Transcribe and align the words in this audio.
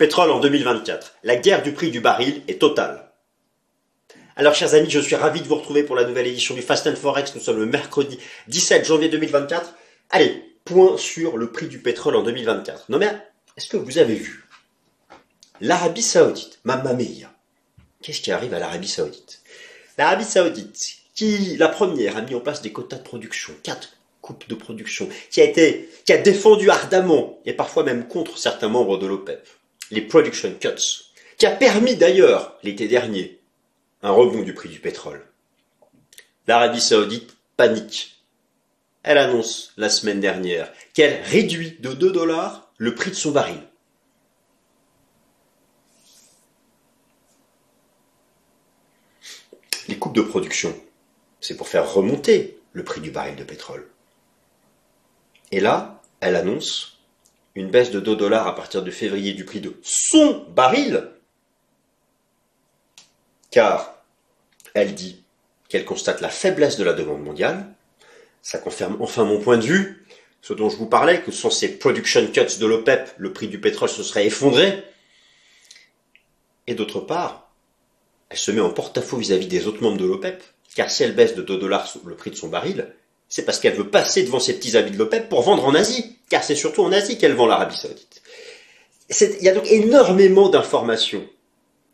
Pétrole 0.00 0.30
en 0.30 0.40
2024. 0.40 1.16
La 1.24 1.36
guerre 1.36 1.62
du 1.62 1.72
prix 1.72 1.90
du 1.90 2.00
baril 2.00 2.40
est 2.48 2.58
totale. 2.58 3.12
Alors, 4.34 4.54
chers 4.54 4.72
amis, 4.72 4.88
je 4.88 4.98
suis 4.98 5.14
ravi 5.14 5.42
de 5.42 5.46
vous 5.46 5.56
retrouver 5.56 5.82
pour 5.82 5.94
la 5.94 6.04
nouvelle 6.04 6.26
édition 6.26 6.54
du 6.54 6.62
Fast 6.62 6.94
Forex. 6.94 7.34
Nous 7.34 7.40
sommes 7.42 7.58
le 7.58 7.66
mercredi 7.66 8.18
17 8.48 8.86
janvier 8.86 9.10
2024. 9.10 9.74
Allez, 10.08 10.42
point 10.64 10.96
sur 10.96 11.36
le 11.36 11.52
prix 11.52 11.66
du 11.66 11.80
pétrole 11.80 12.16
en 12.16 12.22
2024. 12.22 12.86
Non 12.88 12.96
mais, 12.96 13.10
est-ce 13.58 13.68
que 13.68 13.76
vous 13.76 13.98
avez 13.98 14.14
vu 14.14 14.48
l'Arabie 15.60 16.00
Saoudite, 16.00 16.60
Mamma 16.64 16.94
Mia 16.94 17.30
Qu'est-ce 18.00 18.22
qui 18.22 18.32
arrive 18.32 18.54
à 18.54 18.58
l'Arabie 18.58 18.88
Saoudite? 18.88 19.42
L'Arabie 19.98 20.24
Saoudite, 20.24 20.94
qui 21.14 21.58
la 21.58 21.68
première 21.68 22.16
a 22.16 22.22
mis 22.22 22.34
en 22.34 22.40
place 22.40 22.62
des 22.62 22.72
quotas 22.72 22.96
de 22.96 23.02
production, 23.02 23.52
quatre 23.62 23.98
coupes 24.22 24.48
de 24.48 24.54
production, 24.54 25.10
qui 25.30 25.42
a 25.42 25.44
été, 25.44 25.90
qui 26.06 26.14
a 26.14 26.16
défendu 26.16 26.70
ardemment 26.70 27.38
et 27.44 27.52
parfois 27.52 27.84
même 27.84 28.08
contre 28.08 28.38
certains 28.38 28.68
membres 28.68 28.96
de 28.96 29.06
l'OPEP 29.06 29.46
les 29.90 30.02
production 30.02 30.54
cuts, 30.54 31.04
qui 31.36 31.46
a 31.46 31.50
permis 31.50 31.96
d'ailleurs, 31.96 32.58
l'été 32.62 32.88
dernier, 32.88 33.40
un 34.02 34.10
rebond 34.10 34.42
du 34.42 34.54
prix 34.54 34.68
du 34.68 34.80
pétrole. 34.80 35.26
L'Arabie 36.46 36.80
saoudite 36.80 37.36
panique. 37.56 38.22
Elle 39.02 39.18
annonce 39.18 39.72
la 39.76 39.88
semaine 39.88 40.20
dernière 40.20 40.72
qu'elle 40.92 41.22
réduit 41.22 41.78
de 41.80 41.92
2 41.92 42.12
dollars 42.12 42.70
le 42.76 42.94
prix 42.94 43.10
de 43.10 43.16
son 43.16 43.30
baril. 43.30 43.62
Les 49.88 49.98
coupes 49.98 50.14
de 50.14 50.22
production, 50.22 50.78
c'est 51.40 51.56
pour 51.56 51.68
faire 51.68 51.92
remonter 51.92 52.60
le 52.72 52.84
prix 52.84 53.00
du 53.00 53.10
baril 53.10 53.36
de 53.36 53.44
pétrole. 53.44 53.90
Et 55.50 55.60
là, 55.60 56.00
elle 56.20 56.36
annonce 56.36 56.99
une 57.54 57.70
baisse 57.70 57.90
de 57.90 58.00
2 58.00 58.16
dollars 58.16 58.46
à 58.46 58.54
partir 58.54 58.82
de 58.82 58.90
février 58.90 59.32
du 59.32 59.44
prix 59.44 59.60
de 59.60 59.74
son 59.82 60.46
baril, 60.50 61.10
car 63.50 64.02
elle 64.74 64.94
dit 64.94 65.22
qu'elle 65.68 65.84
constate 65.84 66.20
la 66.20 66.28
faiblesse 66.28 66.76
de 66.76 66.84
la 66.84 66.92
demande 66.92 67.22
mondiale. 67.22 67.74
Ça 68.42 68.58
confirme 68.58 68.96
enfin 69.00 69.24
mon 69.24 69.40
point 69.40 69.58
de 69.58 69.64
vue, 69.64 70.06
ce 70.42 70.52
dont 70.52 70.70
je 70.70 70.76
vous 70.76 70.86
parlais, 70.86 71.20
que 71.20 71.32
sans 71.32 71.50
ces 71.50 71.78
production 71.78 72.26
cuts 72.28 72.58
de 72.58 72.66
l'OPEP, 72.66 73.10
le 73.18 73.32
prix 73.32 73.48
du 73.48 73.60
pétrole 73.60 73.88
se 73.88 74.02
serait 74.02 74.26
effondré. 74.26 74.82
Et 76.66 76.74
d'autre 76.74 77.00
part, 77.00 77.50
elle 78.30 78.38
se 78.38 78.50
met 78.50 78.60
en 78.60 78.70
porte-à-faux 78.70 79.16
vis-à-vis 79.16 79.48
des 79.48 79.66
autres 79.66 79.82
membres 79.82 79.98
de 79.98 80.06
l'OPEP, 80.06 80.42
car 80.74 80.90
si 80.90 81.02
elle 81.02 81.14
baisse 81.14 81.34
de 81.34 81.42
2 81.42 81.58
dollars 81.58 81.92
le 82.04 82.14
prix 82.14 82.30
de 82.30 82.36
son 82.36 82.48
baril, 82.48 82.94
c'est 83.28 83.44
parce 83.44 83.60
qu'elle 83.60 83.74
veut 83.74 83.90
passer 83.90 84.22
devant 84.22 84.40
ses 84.40 84.54
petits 84.54 84.76
habits 84.76 84.92
de 84.92 84.98
l'OPEP 84.98 85.28
pour 85.28 85.42
vendre 85.42 85.64
en 85.64 85.74
Asie, 85.74 86.16
car 86.30 86.42
c'est 86.42 86.54
surtout 86.54 86.82
en 86.82 86.92
Asie 86.92 87.18
qu'elle 87.18 87.34
vend 87.34 87.46
l'Arabie 87.46 87.76
Saoudite. 87.76 88.22
Il 89.20 89.42
y 89.42 89.48
a 89.48 89.54
donc 89.54 89.66
énormément 89.66 90.48
d'informations, 90.48 91.28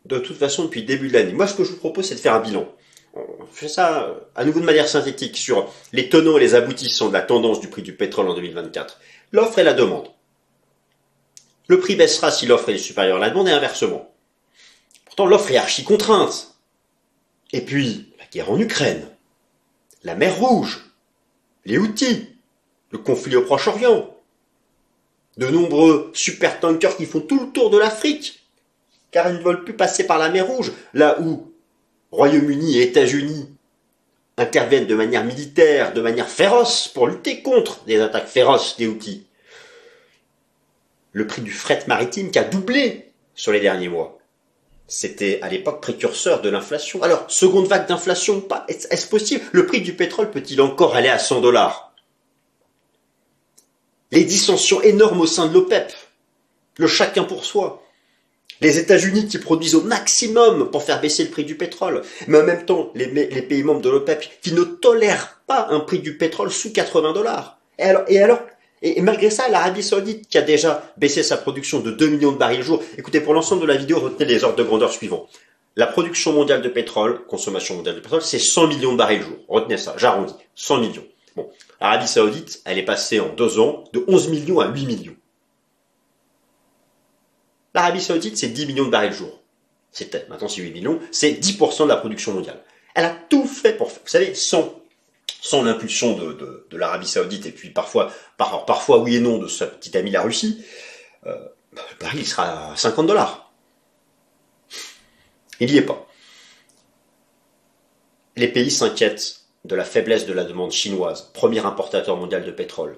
de 0.05 0.19
toute 0.19 0.37
façon, 0.37 0.65
depuis 0.65 0.81
le 0.81 0.87
début 0.87 1.09
de 1.09 1.13
l'année. 1.13 1.33
Moi, 1.33 1.47
ce 1.47 1.55
que 1.55 1.63
je 1.63 1.71
vous 1.71 1.77
propose, 1.77 2.05
c'est 2.05 2.15
de 2.15 2.19
faire 2.19 2.35
un 2.35 2.39
bilan. 2.39 2.71
On 3.15 3.47
fait 3.51 3.67
ça 3.67 4.15
à 4.35 4.45
nouveau 4.45 4.59
de 4.59 4.65
manière 4.65 4.87
synthétique 4.87 5.35
sur 5.35 5.73
les 5.91 6.07
tenants 6.07 6.37
et 6.37 6.39
les 6.39 6.53
aboutissants 6.53 7.07
de 7.07 7.13
la 7.13 7.21
tendance 7.21 7.59
du 7.59 7.67
prix 7.67 7.81
du 7.81 7.95
pétrole 7.95 8.29
en 8.29 8.35
2024. 8.35 8.99
L'offre 9.31 9.57
et 9.57 9.63
la 9.63 9.73
demande. 9.73 10.07
Le 11.67 11.79
prix 11.79 11.95
baissera 11.95 12.31
si 12.31 12.45
l'offre 12.45 12.69
est 12.69 12.77
supérieure 12.77 13.17
à 13.17 13.19
la 13.19 13.31
demande 13.31 13.47
et 13.47 13.51
inversement. 13.51 14.13
Pourtant, 15.05 15.25
l'offre 15.25 15.51
est 15.51 15.57
archi 15.57 15.83
contrainte. 15.83 16.55
Et 17.51 17.61
puis, 17.61 18.13
la 18.19 18.25
guerre 18.25 18.51
en 18.51 18.59
Ukraine, 18.59 19.09
la 20.03 20.13
mer 20.13 20.37
Rouge, 20.37 20.85
les 21.65 21.79
outils, 21.79 22.29
le 22.91 22.99
conflit 22.99 23.35
au 23.35 23.41
Proche-Orient, 23.41 24.16
de 25.37 25.47
nombreux 25.47 26.11
supertankers 26.13 26.97
qui 26.97 27.05
font 27.05 27.21
tout 27.21 27.39
le 27.39 27.51
tour 27.51 27.69
de 27.69 27.77
l'Afrique, 27.77 28.43
car 29.11 29.29
ils 29.29 29.37
ne 29.37 29.43
veulent 29.43 29.63
plus 29.63 29.75
passer 29.75 30.05
par 30.05 30.17
la 30.17 30.29
mer 30.29 30.47
Rouge, 30.47 30.71
là 30.93 31.19
où 31.19 31.51
Royaume-Uni 32.11 32.77
et 32.77 32.83
États-Unis 32.83 33.49
interviennent 34.37 34.87
de 34.87 34.95
manière 34.95 35.25
militaire, 35.25 35.93
de 35.93 36.01
manière 36.01 36.29
féroce, 36.29 36.87
pour 36.87 37.07
lutter 37.07 37.41
contre 37.41 37.83
des 37.85 37.99
attaques 37.99 38.27
féroces 38.27 38.77
des 38.77 38.87
outils. 38.87 39.25
Le 41.11 41.25
prix 41.25 41.41
du 41.41 41.51
fret 41.51 41.83
maritime 41.87 42.29
qui 42.29 42.39
a 42.39 42.43
doublé 42.43 43.11
sur 43.33 43.51
les 43.51 43.59
derniers 43.59 43.89
mois. 43.89 44.19
C'était 44.87 45.39
à 45.41 45.49
l'époque 45.49 45.81
précurseur 45.81 46.41
de 46.41 46.49
l'inflation. 46.49 47.01
Alors, 47.03 47.25
seconde 47.29 47.67
vague 47.67 47.87
d'inflation, 47.87 48.43
est-ce 48.67 49.07
possible? 49.07 49.43
Le 49.51 49.65
prix 49.65 49.81
du 49.81 49.93
pétrole 49.93 50.31
peut-il 50.31 50.61
encore 50.61 50.95
aller 50.95 51.09
à 51.09 51.19
100 51.19 51.41
dollars? 51.41 51.86
Les 54.11 54.23
dissensions 54.23 54.81
énormes 54.81 55.21
au 55.21 55.25
sein 55.25 55.47
de 55.47 55.53
l'OPEP, 55.53 55.91
le 56.77 56.87
chacun 56.87 57.23
pour 57.23 57.45
soi. 57.45 57.83
Les 58.61 58.79
États-Unis 58.79 59.27
qui 59.27 59.37
produisent 59.37 59.75
au 59.75 59.81
maximum 59.81 60.71
pour 60.71 60.83
faire 60.83 60.99
baisser 60.99 61.23
le 61.23 61.29
prix 61.29 61.43
du 61.43 61.55
pétrole, 61.55 62.01
mais 62.27 62.39
en 62.39 62.43
même 62.43 62.65
temps 62.65 62.91
les, 62.95 63.07
pays 63.43 63.63
membres 63.63 63.81
de 63.81 63.89
l'OPEP 63.89 64.27
qui 64.41 64.53
ne 64.53 64.63
tolèrent 64.63 65.41
pas 65.45 65.67
un 65.69 65.79
prix 65.79 65.99
du 65.99 66.17
pétrole 66.17 66.51
sous 66.51 66.71
80 66.71 67.13
dollars. 67.13 67.59
Et 67.77 68.19
alors, 68.19 68.39
et 68.81 69.01
malgré 69.01 69.29
ça, 69.29 69.47
l'Arabie 69.49 69.83
Saoudite, 69.83 70.27
qui 70.27 70.37
a 70.37 70.41
déjà 70.41 70.91
baissé 70.97 71.23
sa 71.23 71.37
production 71.37 71.79
de 71.79 71.91
2 71.91 72.07
millions 72.07 72.31
de 72.31 72.37
barils 72.37 72.61
jour, 72.61 72.81
écoutez, 72.97 73.21
pour 73.21 73.33
l'ensemble 73.33 73.61
de 73.61 73.67
la 73.67 73.75
vidéo, 73.75 73.99
retenez 73.99 74.25
les 74.25 74.43
ordres 74.43 74.57
de 74.57 74.63
grandeur 74.63 74.91
suivants. 74.91 75.27
La 75.75 75.87
production 75.87 76.33
mondiale 76.33 76.61
de 76.61 76.69
pétrole, 76.69 77.25
consommation 77.27 77.75
mondiale 77.75 77.95
de 77.95 77.99
pétrole, 77.99 78.21
c'est 78.21 78.39
100 78.39 78.67
millions 78.67 78.93
de 78.93 78.97
barils 78.97 79.21
jour. 79.21 79.37
Retenez 79.47 79.77
ça, 79.77 79.95
j'arrondis. 79.97 80.33
100 80.55 80.79
millions. 80.79 81.05
Bon. 81.35 81.49
L'Arabie 81.79 82.07
Saoudite, 82.07 82.61
elle 82.65 82.77
est 82.77 82.85
passée 82.85 83.19
en 83.19 83.29
deux 83.29 83.59
ans 83.59 83.83
de 83.93 84.03
11 84.07 84.29
millions 84.29 84.59
à 84.59 84.67
8 84.67 84.85
millions. 84.85 85.15
L'Arabie 87.73 88.01
Saoudite, 88.01 88.37
c'est 88.37 88.49
10 88.49 88.65
millions 88.65 88.85
de 88.85 88.89
barils 88.89 89.13
jour. 89.13 89.41
C'était, 89.91 90.25
maintenant 90.29 90.47
c'est 90.47 90.61
8 90.61 90.71
millions, 90.71 90.99
c'est 91.11 91.31
10% 91.31 91.83
de 91.83 91.89
la 91.89 91.97
production 91.97 92.33
mondiale. 92.33 92.63
Elle 92.95 93.05
a 93.05 93.15
tout 93.29 93.45
fait 93.45 93.73
pour 93.73 93.91
faire. 93.91 94.01
Vous 94.03 94.09
savez, 94.09 94.33
100 94.33 94.73
sans 95.41 95.63
l'impulsion 95.63 96.13
de, 96.13 96.67
l'Arabie 96.71 97.07
Saoudite 97.07 97.45
et 97.45 97.51
puis 97.51 97.69
parfois, 97.69 98.11
oui 98.99 99.15
et 99.15 99.19
non 99.19 99.37
de 99.37 99.47
sa 99.47 99.67
petite 99.67 99.95
amie 99.95 100.11
la 100.11 100.21
Russie, 100.21 100.63
euh, 101.25 101.47
il 102.13 102.25
sera 102.25 102.71
à 102.71 102.75
50 102.75 103.07
dollars. 103.07 103.51
Il 105.59 105.71
n'y 105.71 105.77
est 105.77 105.83
pas. 105.83 106.07
Les 108.35 108.47
pays 108.47 108.71
s'inquiètent 108.71 109.46
de 109.67 109.75
la 109.75 109.83
faiblesse 109.83 110.25
de 110.25 110.33
la 110.33 110.43
demande 110.43 110.71
chinoise, 110.71 111.29
premier 111.33 111.65
importateur 111.65 112.15
mondial 112.15 112.45
de 112.45 112.51
pétrole, 112.51 112.97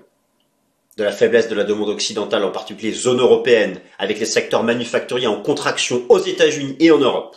de 0.98 1.04
la 1.04 1.12
faiblesse 1.12 1.50
de 1.50 1.56
la 1.56 1.64
demande 1.64 1.90
occidentale, 1.90 2.44
en 2.44 2.52
particulier 2.52 2.94
zone 2.94 3.20
européenne, 3.20 3.82
avec 3.98 4.20
les 4.20 4.26
secteurs 4.26 4.64
manufacturiers 4.64 5.28
en 5.28 5.42
contraction 5.42 6.06
aux 6.10 6.20
États-Unis 6.20 6.76
et 6.80 6.92
en 6.92 7.00
Europe, 7.00 7.36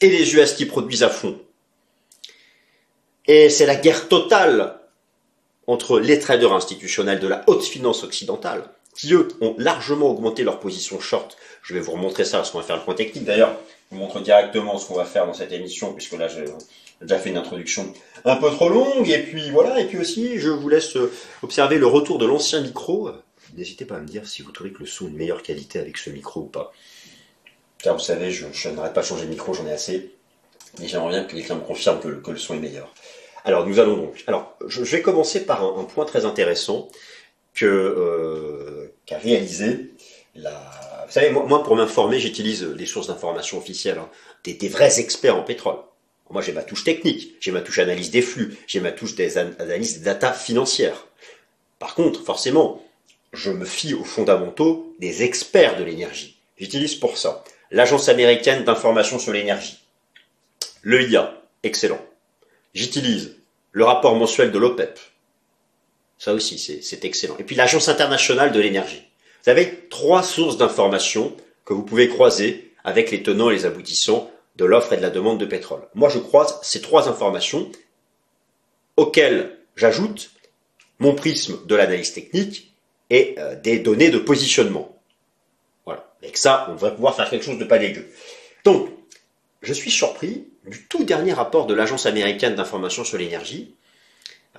et 0.00 0.10
les 0.10 0.34
US 0.34 0.52
qui 0.52 0.66
produisent 0.66 1.02
à 1.02 1.08
fond, 1.08 1.38
et 3.26 3.48
c'est 3.48 3.66
la 3.66 3.76
guerre 3.76 4.08
totale 4.08 4.78
entre 5.66 6.00
les 6.00 6.18
traders 6.18 6.52
institutionnels 6.52 7.20
de 7.20 7.28
la 7.28 7.44
haute 7.46 7.64
finance 7.64 8.02
occidentale, 8.02 8.64
qui 8.94 9.14
eux 9.14 9.28
ont 9.40 9.54
largement 9.58 10.10
augmenté 10.10 10.42
leur 10.42 10.58
position 10.58 11.00
short. 11.00 11.36
Je 11.62 11.72
vais 11.72 11.80
vous 11.80 11.92
remontrer 11.92 12.24
ça, 12.24 12.38
parce 12.38 12.50
qu'on 12.50 12.58
va 12.58 12.64
faire 12.64 12.76
le 12.76 12.82
point 12.82 12.94
technique. 12.94 13.24
D'ailleurs, 13.24 13.56
je 13.90 13.96
vous 13.96 14.02
montre 14.02 14.20
directement 14.20 14.76
ce 14.76 14.86
qu'on 14.88 14.96
va 14.96 15.04
faire 15.04 15.26
dans 15.26 15.34
cette 15.34 15.52
émission, 15.52 15.92
puisque 15.94 16.12
là 16.12 16.28
j'ai 16.28 16.44
déjà 17.02 17.18
fait 17.18 17.30
une 17.30 17.36
introduction 17.36 17.92
un 18.24 18.36
peu 18.36 18.50
trop 18.50 18.68
longue. 18.68 19.08
Et 19.08 19.18
puis 19.18 19.50
voilà, 19.50 19.80
et 19.80 19.86
puis 19.86 19.98
aussi, 19.98 20.38
je 20.38 20.48
vous 20.48 20.68
laisse 20.68 20.96
observer 21.42 21.78
le 21.78 21.86
retour 21.86 22.18
de 22.18 22.26
l'ancien 22.26 22.60
micro. 22.60 23.10
N'hésitez 23.56 23.84
pas 23.84 23.96
à 23.96 24.00
me 24.00 24.06
dire 24.06 24.26
si 24.26 24.42
vous 24.42 24.52
trouvez 24.52 24.72
que 24.72 24.80
le 24.80 24.86
son 24.86 25.08
est 25.08 25.10
de 25.10 25.16
meilleure 25.16 25.42
qualité 25.42 25.78
avec 25.78 25.98
ce 25.98 26.10
micro 26.10 26.40
ou 26.40 26.46
pas. 26.46 26.72
Car 27.78 27.94
vous 27.94 28.00
savez, 28.00 28.30
je, 28.30 28.46
n'arrête 28.70 28.94
pas 28.94 29.02
de 29.02 29.06
changer 29.06 29.24
de 29.24 29.30
micro, 29.30 29.52
j'en 29.52 29.66
ai 29.66 29.72
assez. 29.72 30.12
Et 30.82 30.88
j'aimerais 30.88 31.10
bien 31.10 31.24
que 31.24 31.32
quelqu'un 31.32 31.56
me 31.56 31.60
confirme 31.60 32.00
que 32.00 32.30
le 32.30 32.38
son 32.38 32.54
est 32.54 32.60
meilleur. 32.60 32.94
Alors 33.44 33.66
nous 33.66 33.78
allons 33.80 33.96
donc. 33.96 34.24
Alors 34.26 34.56
je, 34.66 34.82
vais 34.82 35.02
commencer 35.02 35.44
par 35.44 35.64
un, 35.64 35.84
point 35.84 36.04
très 36.04 36.24
intéressant 36.24 36.88
euh, 37.62 38.88
qu'a 39.06 39.18
réalisé 39.18 39.90
la. 40.34 41.04
Vous 41.06 41.12
savez, 41.12 41.30
moi, 41.30 41.62
pour 41.62 41.76
m'informer, 41.76 42.18
j'utilise 42.18 42.64
les 42.64 42.86
sources 42.86 43.08
d'information 43.08 43.58
officielles, 43.58 43.98
hein, 43.98 44.08
des, 44.44 44.68
vrais 44.68 44.98
experts 44.98 45.36
en 45.36 45.42
pétrole. 45.42 45.76
Moi 46.32 46.40
j'ai 46.40 46.52
ma 46.52 46.62
touche 46.62 46.82
technique, 46.82 47.36
j'ai 47.40 47.50
ma 47.50 47.60
touche 47.60 47.78
analyse 47.78 48.10
des 48.10 48.22
flux, 48.22 48.56
j'ai 48.66 48.80
ma 48.80 48.90
touche 48.90 49.14
des 49.14 49.36
analyses 49.36 49.98
des 49.98 50.04
data 50.04 50.32
financières. 50.32 51.06
Par 51.78 51.94
contre, 51.94 52.24
forcément, 52.24 52.82
je 53.34 53.50
me 53.50 53.66
fie 53.66 53.92
aux 53.92 54.04
fondamentaux 54.04 54.94
des 54.98 55.22
experts 55.22 55.78
de 55.78 55.84
l'énergie. 55.84 56.38
J'utilise 56.56 56.94
pour 56.94 57.18
ça 57.18 57.44
l'Agence 57.70 58.08
américaine 58.08 58.64
d'information 58.64 59.18
sur 59.18 59.32
l'énergie, 59.32 59.78
le 60.80 61.08
IA, 61.08 61.40
excellent. 61.62 62.00
J'utilise 62.74 63.36
le 63.72 63.84
rapport 63.84 64.14
mensuel 64.14 64.52
de 64.52 64.58
l'OPEP. 64.58 64.98
Ça 66.18 66.32
aussi, 66.32 66.58
c'est 66.58 67.04
excellent. 67.04 67.36
Et 67.38 67.44
puis 67.44 67.56
l'Agence 67.56 67.88
internationale 67.88 68.52
de 68.52 68.60
l'énergie. 68.60 69.02
Vous 69.44 69.50
avez 69.50 69.86
trois 69.90 70.22
sources 70.22 70.56
d'informations 70.56 71.36
que 71.64 71.74
vous 71.74 71.82
pouvez 71.82 72.08
croiser 72.08 72.72
avec 72.84 73.10
les 73.10 73.22
tenants 73.22 73.50
et 73.50 73.54
les 73.54 73.66
aboutissants 73.66 74.30
de 74.56 74.64
l'offre 74.64 74.92
et 74.92 74.96
de 74.96 75.02
la 75.02 75.10
demande 75.10 75.38
de 75.38 75.46
pétrole. 75.46 75.82
Moi, 75.94 76.08
je 76.08 76.18
croise 76.18 76.58
ces 76.62 76.80
trois 76.80 77.08
informations 77.08 77.70
auxquelles 78.96 79.58
j'ajoute 79.76 80.30
mon 80.98 81.14
prisme 81.14 81.58
de 81.66 81.74
l'analyse 81.74 82.12
technique 82.12 82.74
et 83.10 83.34
euh, 83.38 83.56
des 83.56 83.78
données 83.78 84.10
de 84.10 84.18
positionnement. 84.18 84.96
Voilà. 85.84 86.12
Avec 86.22 86.36
ça, 86.36 86.66
on 86.68 86.74
devrait 86.74 86.94
pouvoir 86.94 87.16
faire 87.16 87.28
quelque 87.28 87.44
chose 87.44 87.58
de 87.58 87.64
pas 87.64 87.78
dégueu. 87.78 88.06
Donc, 88.64 88.88
je 89.62 89.72
suis 89.72 89.90
surpris 89.90 90.48
du 90.66 90.86
tout 90.86 91.04
dernier 91.04 91.32
rapport 91.32 91.66
de 91.66 91.74
l'Agence 91.74 92.06
américaine 92.06 92.54
d'information 92.54 93.04
sur 93.04 93.18
l'énergie. 93.18 93.74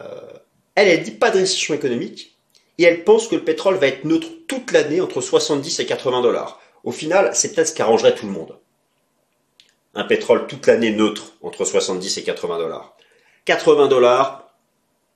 Euh, 0.02 0.06
elle, 0.76 0.88
elle 0.88 1.04
dit 1.04 1.12
pas 1.12 1.30
de 1.30 1.38
récession 1.38 1.74
économique 1.74 2.38
et 2.78 2.84
elle 2.84 3.04
pense 3.04 3.28
que 3.28 3.36
le 3.36 3.44
pétrole 3.44 3.76
va 3.76 3.88
être 3.88 4.06
neutre 4.06 4.28
toute 4.48 4.72
l'année 4.72 5.02
entre 5.02 5.22
70 5.22 5.80
et 5.80 5.86
80 5.86 6.22
dollars. 6.22 6.60
Au 6.84 6.92
final, 6.92 7.32
c'est 7.34 7.54
peut-être 7.54 7.70
ce 7.70 7.74
qui 7.74 7.82
arrangerait 7.82 8.16
tout 8.16 8.26
le 8.26 8.32
monde. 8.32 8.58
Un 9.96 10.06
pétrole 10.06 10.48
toute 10.48 10.66
l'année 10.68 10.92
neutre 10.92 11.34
entre 11.42 11.66
70 11.66 12.18
et 12.18 12.24
80 12.24 12.58
dollars. 12.58 12.96
80 13.46 13.88
dollars, 13.88 14.54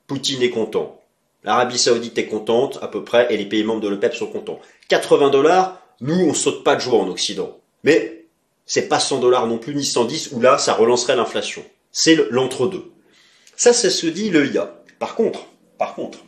Poutine 0.06 0.44
est 0.44 0.52
content. 0.52 1.02
L'Arabie 1.44 1.80
Saoudite 1.80 2.18
est 2.18 2.28
contente 2.28 2.78
à 2.82 2.88
peu 2.88 3.04
près 3.04 3.34
et 3.34 3.38
les 3.38 3.46
pays 3.46 3.64
membres 3.64 3.82
de 3.82 3.88
l'OPEP 3.88 4.14
sont 4.14 4.28
contents. 4.28 4.60
80 4.90 5.30
dollars, 5.30 5.82
nous 6.02 6.28
on 6.28 6.34
saute 6.34 6.64
pas 6.64 6.76
de 6.76 6.82
joie 6.82 7.00
en 7.00 7.08
Occident. 7.08 7.58
Mais 7.84 8.26
c'est 8.66 8.88
pas 8.88 9.00
100 9.00 9.20
dollars 9.20 9.48
non 9.48 9.58
plus 9.58 9.74
ni 9.74 9.86
110 9.86 10.34
où 10.34 10.42
là 10.42 10.58
ça 10.58 10.74
relancerait 10.74 11.16
l'inflation. 11.16 11.64
C'est 11.92 12.16
l'entre-deux. 12.30 12.92
Ça, 13.56 13.74
ce 13.74 13.88
que 13.88 14.08
dit 14.08 14.30
le 14.30 14.54
IA. 14.54 14.84
Par 15.00 15.16
contre, 15.16 15.48
par 15.80 15.96
contre, 15.96 16.20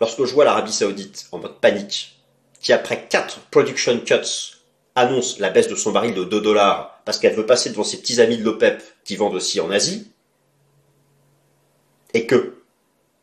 lorsque 0.00 0.24
je 0.24 0.34
vois 0.34 0.44
l'Arabie 0.44 0.72
Saoudite 0.72 1.28
en 1.32 1.38
mode 1.38 1.60
panique, 1.60 2.20
qui 2.60 2.72
après 2.72 3.06
4 3.08 3.40
production 3.50 3.98
cuts 4.00 4.57
annonce 4.98 5.38
la 5.38 5.50
baisse 5.50 5.68
de 5.68 5.74
son 5.74 5.92
baril 5.92 6.14
de 6.14 6.24
2 6.24 6.40
dollars 6.40 7.00
parce 7.04 7.18
qu'elle 7.18 7.34
veut 7.34 7.46
passer 7.46 7.70
devant 7.70 7.84
ses 7.84 7.98
petits 7.98 8.20
amis 8.20 8.36
de 8.36 8.44
l'OPEP 8.44 8.82
qui 9.04 9.16
vendent 9.16 9.34
aussi 9.34 9.60
en 9.60 9.70
Asie, 9.70 10.10
et 12.14 12.26
que 12.26 12.62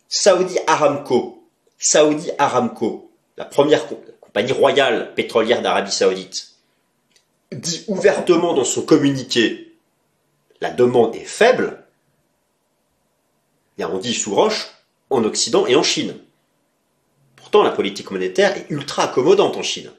Saudi 0.07 0.57
Aramco, 0.67 1.47
Saudi 1.77 2.31
Aramco, 2.37 3.11
la 3.37 3.45
première 3.45 3.85
compagnie 4.21 4.53
royale 4.53 5.13
pétrolière 5.13 5.61
d'Arabie 5.61 5.91
Saoudite, 5.91 6.55
dit 7.51 7.83
ouvertement 7.87 8.53
dans 8.53 8.63
son 8.63 8.81
communiqué 8.81 9.77
la 10.61 10.71
demande 10.71 11.15
est 11.15 11.25
faible, 11.25 11.83
on 13.77 13.97
dit 13.99 14.13
sous 14.13 14.33
roche 14.33 14.67
en 15.09 15.23
Occident 15.23 15.67
et 15.67 15.75
en 15.75 15.83
Chine. 15.83 16.17
Pourtant, 17.35 17.61
la 17.61 17.71
politique 17.71 18.09
monétaire 18.11 18.57
est 18.57 18.65
ultra 18.69 19.03
accommodante 19.03 19.57
en 19.57 19.63
Chine. 19.63 19.91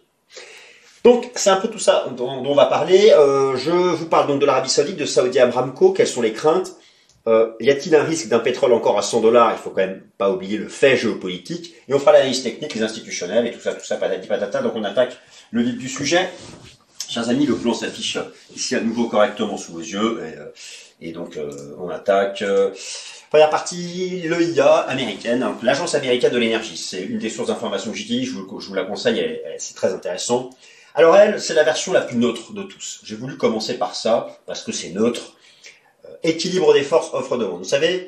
Donc, 1.07 1.31
c'est 1.37 1.51
un 1.51 1.57
peu 1.57 1.69
tout 1.69 1.79
ça 1.79 2.07
dont, 2.17 2.29
on 2.29 2.55
va 2.57 2.67
parler. 2.67 3.13
Euh, 3.13 3.57
je 3.57 3.71
vous 3.71 4.07
parle 4.07 4.27
donc 4.27 4.41
de 4.41 4.45
l'Arabie 4.45 4.69
Saoudite, 4.69 4.97
de 4.97 5.05
Saudi 5.05 5.39
Aramco. 5.39 5.93
Quelles 5.93 6.09
sont 6.09 6.21
les 6.21 6.33
craintes 6.33 6.73
euh, 7.29 7.53
Y 7.61 7.71
a-t-il 7.71 7.95
un 7.95 8.03
risque 8.03 8.27
d'un 8.27 8.41
pétrole 8.41 8.73
encore 8.73 8.99
à 8.99 9.03
100 9.03 9.21
dollars? 9.21 9.53
Il 9.53 9.59
faut 9.59 9.71
quand 9.71 9.83
même 9.83 10.03
pas 10.19 10.33
oublier 10.33 10.59
le 10.59 10.67
fait 10.67 10.97
géopolitique. 10.97 11.75
Et 11.89 11.95
on 11.95 12.01
fera 12.01 12.11
l'analyse 12.11 12.43
technique, 12.43 12.75
les 12.75 12.83
institutionnels 12.83 13.47
et 13.47 13.53
tout 13.53 13.61
ça, 13.61 13.73
tout 13.75 13.85
ça, 13.85 13.95
patati 13.95 14.27
patata. 14.27 14.63
Donc, 14.63 14.73
on 14.75 14.83
attaque 14.83 15.17
le 15.53 15.63
vif 15.63 15.79
du 15.79 15.89
sujet. 15.89 16.29
Chers 17.09 17.29
amis, 17.29 17.47
le 17.47 17.55
plan 17.55 17.73
s'affiche 17.73 18.19
ici 18.57 18.75
à 18.75 18.81
nouveau 18.81 19.07
correctement 19.07 19.57
sous 19.57 19.75
vos 19.75 19.79
yeux. 19.79 20.21
Et, 21.01 21.09
euh, 21.09 21.13
donc, 21.13 21.39
on 21.79 21.89
attaque. 21.89 22.43
Première 23.31 23.51
partie, 23.51 24.23
l'EIA 24.25 24.75
américaine, 24.89 25.47
l'Agence 25.63 25.95
américaine 25.95 26.33
de 26.33 26.39
l'énergie. 26.39 26.77
C'est 26.77 27.03
une 27.03 27.19
des 27.19 27.31
sources 27.31 27.47
d'information 27.47 27.93
que 27.93 27.97
j'utilise, 27.97 28.31
je 28.31 28.33
je 28.33 28.67
vous 28.67 28.75
la 28.75 28.83
conseille, 28.83 29.41
c'est 29.59 29.77
très 29.77 29.95
intéressant. 29.95 30.51
Alors 30.97 31.15
elle, 31.15 31.43
c'est 31.43 31.53
la 31.53 31.63
version 31.63 31.93
la 31.93 32.01
plus 32.01 32.17
neutre 32.17 32.55
de 32.55 32.63
tous. 32.63 33.01
J'ai 33.05 33.17
voulu 33.17 33.37
commencer 33.37 33.75
par 33.75 33.95
ça, 33.95 34.39
parce 34.47 34.63
que 34.63 34.73
c'est 34.73 34.89
neutre. 34.89 35.35
Euh, 36.07 36.17
équilibre 36.23 36.73
des 36.73 36.83
forces, 36.83 37.13
offre-demande. 37.13 37.59
Vous 37.59 37.65
savez, 37.65 38.07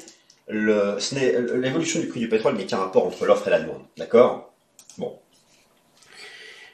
l'évolution 0.48 2.00
du 2.00 2.08
prix 2.08 2.20
du 2.20 2.30
pétrole 2.30 2.56
n'est 2.56 2.64
qu'un 2.64 2.78
rapport 2.78 3.06
entre 3.06 3.26
l'offre 3.26 3.46
et 3.46 3.50
la 3.50 3.60
demande. 3.60 3.82
D'accord? 3.98 4.54
Bon. 4.96 5.18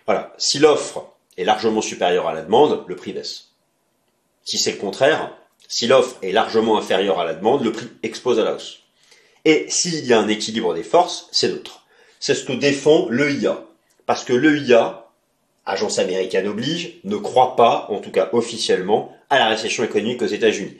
Voilà. 0.06 0.32
Si 0.38 0.60
l'offre 0.60 1.04
est 1.36 1.42
largement 1.42 1.82
supérieure 1.82 2.28
à 2.28 2.34
la 2.34 2.42
demande, 2.42 2.84
le 2.86 2.94
prix 2.94 3.12
baisse. 3.12 3.48
Si 4.44 4.56
c'est 4.56 4.72
le 4.72 4.78
contraire, 4.78 5.36
si 5.66 5.88
l'offre 5.88 6.16
est 6.22 6.30
largement 6.30 6.78
inférieure 6.78 7.18
à 7.18 7.24
la 7.24 7.34
demande, 7.34 7.64
le 7.64 7.72
prix 7.72 7.90
explose 8.04 8.38
à 8.38 8.44
la 8.44 8.54
hausse. 8.54 8.82
Et 9.44 9.66
s'il 9.68 10.06
y 10.06 10.12
a 10.12 10.20
un 10.20 10.28
équilibre 10.28 10.74
des 10.74 10.84
forces, 10.84 11.26
c'est 11.32 11.48
neutre. 11.48 11.84
C'est 12.20 12.36
ce 12.36 12.44
que 12.44 12.52
défend 12.52 13.08
l'EIA. 13.10 13.64
Parce 14.06 14.22
que 14.22 14.32
l'EIA 14.32 15.03
agence 15.66 15.98
américaine 15.98 16.46
oblige, 16.46 16.98
ne 17.04 17.16
croit 17.16 17.56
pas, 17.56 17.86
en 17.90 17.98
tout 17.98 18.10
cas 18.10 18.28
officiellement, 18.32 19.16
à 19.30 19.38
la 19.38 19.48
récession 19.48 19.84
économique 19.84 20.22
aux 20.22 20.26
États-Unis. 20.26 20.76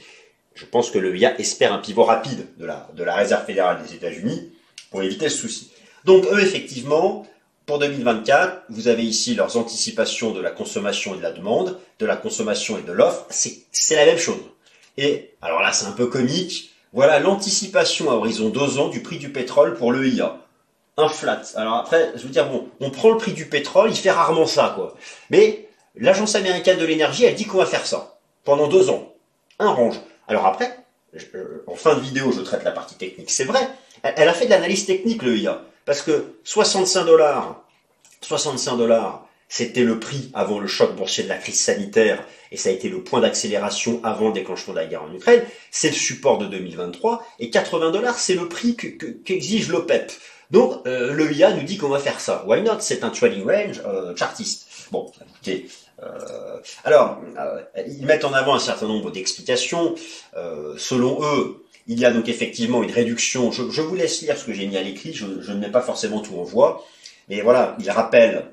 Je 0.55 0.67
pense 0.67 0.91
que 0.91 0.99
le 0.99 1.17
IA 1.17 1.39
espère 1.41 1.73
un 1.73 1.79
pivot 1.79 2.05
rapide 2.05 2.47
de 2.59 2.67
la, 2.67 2.89
de 2.95 3.03
la 3.03 3.15
Réserve 3.15 3.45
fédérale 3.45 3.83
des 3.83 3.95
États-Unis 3.95 4.53
pour 4.91 5.03
éviter 5.03 5.29
ce 5.29 5.39
souci. 5.39 5.71
Donc 6.05 6.25
eux, 6.31 6.41
effectivement, 6.41 7.27
pour 7.67 7.79
2024, 7.79 8.65
vous 8.69 8.89
avez 8.89 9.05
ici 9.05 9.35
leurs 9.35 9.57
anticipations 9.57 10.33
de 10.33 10.41
la 10.41 10.51
consommation 10.51 11.15
et 11.15 11.19
de 11.19 11.23
la 11.23 11.33
demande, 11.33 11.79
de 11.99 12.07
la 12.07 12.17
consommation 12.17 12.79
et 12.79 12.83
de 12.83 12.93
l'offre. 12.93 13.27
C'est 13.31 13.97
la 13.97 14.05
même 14.05 14.19
chose. 14.19 14.37
Et 14.99 15.31
alors 15.43 15.61
là, 15.61 15.73
c'est 15.73 15.87
un 15.87 15.93
peu 15.93 16.07
comique. 16.07 16.71
Voilà 16.93 17.19
l'anticipation 17.19 18.11
à 18.11 18.15
horizon 18.15 18.51
deux 18.51 18.79
ans 18.79 18.89
du 18.89 19.01
prix 19.01 19.19
du 19.19 19.31
pétrole 19.31 19.75
pour 19.75 19.91
le 19.91 20.07
IA 20.07 20.44
un 20.97 21.09
flat. 21.09 21.43
Alors 21.57 21.75
après, 21.75 22.13
je 22.15 22.23
veux 22.23 22.31
dire, 22.31 22.49
bon, 22.49 22.69
on 22.81 22.91
prend 22.91 23.11
le 23.11 23.17
prix 23.17 23.33
du 23.33 23.47
pétrole, 23.47 23.91
il 23.91 23.97
fait 23.97 24.11
rarement 24.11 24.47
ça, 24.47 24.73
quoi. 24.77 24.95
Mais 25.31 25.69
l'agence 25.97 26.35
américaine 26.35 26.79
de 26.79 26.85
l'énergie, 26.85 27.25
elle 27.25 27.35
dit 27.35 27.47
qu'on 27.47 27.59
va 27.59 27.67
faire 27.67 27.87
ça 27.87 28.19
pendant 28.45 28.69
deux 28.69 28.91
ans. 28.91 29.13
Un 29.59 29.71
range. 29.71 30.01
Alors 30.29 30.47
après, 30.47 30.85
euh, 31.35 31.65
en 31.67 31.75
fin 31.75 31.95
de 31.95 32.01
vidéo, 32.01 32.33
je 32.33 32.41
traite 32.41 32.65
la 32.65 32.73
partie 32.73 32.97
technique. 32.97 33.31
C'est 33.31 33.45
vrai, 33.45 33.69
elle, 34.03 34.29
a 34.29 34.35
fait 34.35 34.47
de 34.47 34.51
l'analyse 34.51 34.87
technique, 34.87 35.23
le 35.23 35.37
IA. 35.37 35.63
Parce 35.85 36.03
que 36.03 36.37
65 36.45 37.05
dollars, 37.05 37.63
65 38.23 38.77
dollars, 38.77 39.27
c'était 39.49 39.85
le 39.85 40.01
prix 40.01 40.31
avant 40.35 40.59
le 40.59 40.67
choc 40.67 40.97
boursier 40.97 41.25
de 41.25 41.29
la 41.29 41.37
crise 41.37 41.61
sanitaire 41.61 42.25
et 42.51 42.57
ça 42.57 42.71
a 42.71 42.73
été 42.73 42.89
le 42.89 43.03
point 43.03 43.21
d'accélération 43.21 44.01
avant 44.03 44.29
le 44.29 44.33
déclenchement 44.33 44.73
de 44.75 44.79
la 44.79 44.87
guerre 44.87 45.03
en 45.03 45.15
Ukraine. 45.15 45.45
C'est 45.71 45.89
le 45.89 45.95
support 45.95 46.39
de 46.39 46.47
2023 46.47 47.25
et 47.39 47.51
80 47.51 47.91
dollars, 47.91 48.19
c'est 48.19 48.35
le 48.35 48.49
prix 48.49 48.77
qu'exige 48.77 49.69
l'OPEP. 49.69 50.13
Donc 50.51 50.87
euh, 50.87 51.13
le 51.13 51.33
IA 51.33 51.53
nous 51.55 51.63
dit 51.63 51.79
qu'on 51.79 51.89
va 51.89 51.99
faire 51.99 52.21
ça. 52.21 52.45
Why 52.47 52.63
not? 52.63 52.81
C'est 52.81 53.05
un 53.05 53.11
trading 53.11 53.45
range 53.45 53.83
euh, 53.87 54.15
chartiste. 54.17 54.69
Bon, 54.91 55.11
écoutez. 55.31 55.69
Euh, 56.03 56.59
alors, 56.85 57.21
ils 57.87 58.05
mettent 58.05 58.25
en 58.25 58.33
avant 58.33 58.55
un 58.55 58.59
certain 58.59 58.87
nombre 58.87 59.11
d'explications. 59.11 59.95
selon 60.77 61.23
eux, 61.23 61.65
il 61.87 61.99
y 61.99 62.05
a 62.05 62.11
donc 62.11 62.29
effectivement 62.29 62.83
une 62.83 62.91
réduction. 62.91 63.53
Je, 63.53 63.63
vous 63.63 63.95
laisse 63.95 64.21
lire 64.23 64.37
ce 64.37 64.45
que 64.45 64.53
j'ai 64.53 64.67
mis 64.67 64.77
à 64.77 64.83
l'écrit. 64.83 65.13
Je, 65.13 65.27
ne 65.27 65.59
mets 65.59 65.71
pas 65.71 65.83
forcément 65.83 66.21
tout 66.21 66.37
en 66.37 66.43
voix. 66.43 66.85
Mais 67.29 67.41
voilà, 67.41 67.77
ils 67.81 67.91
rappellent 67.91 68.47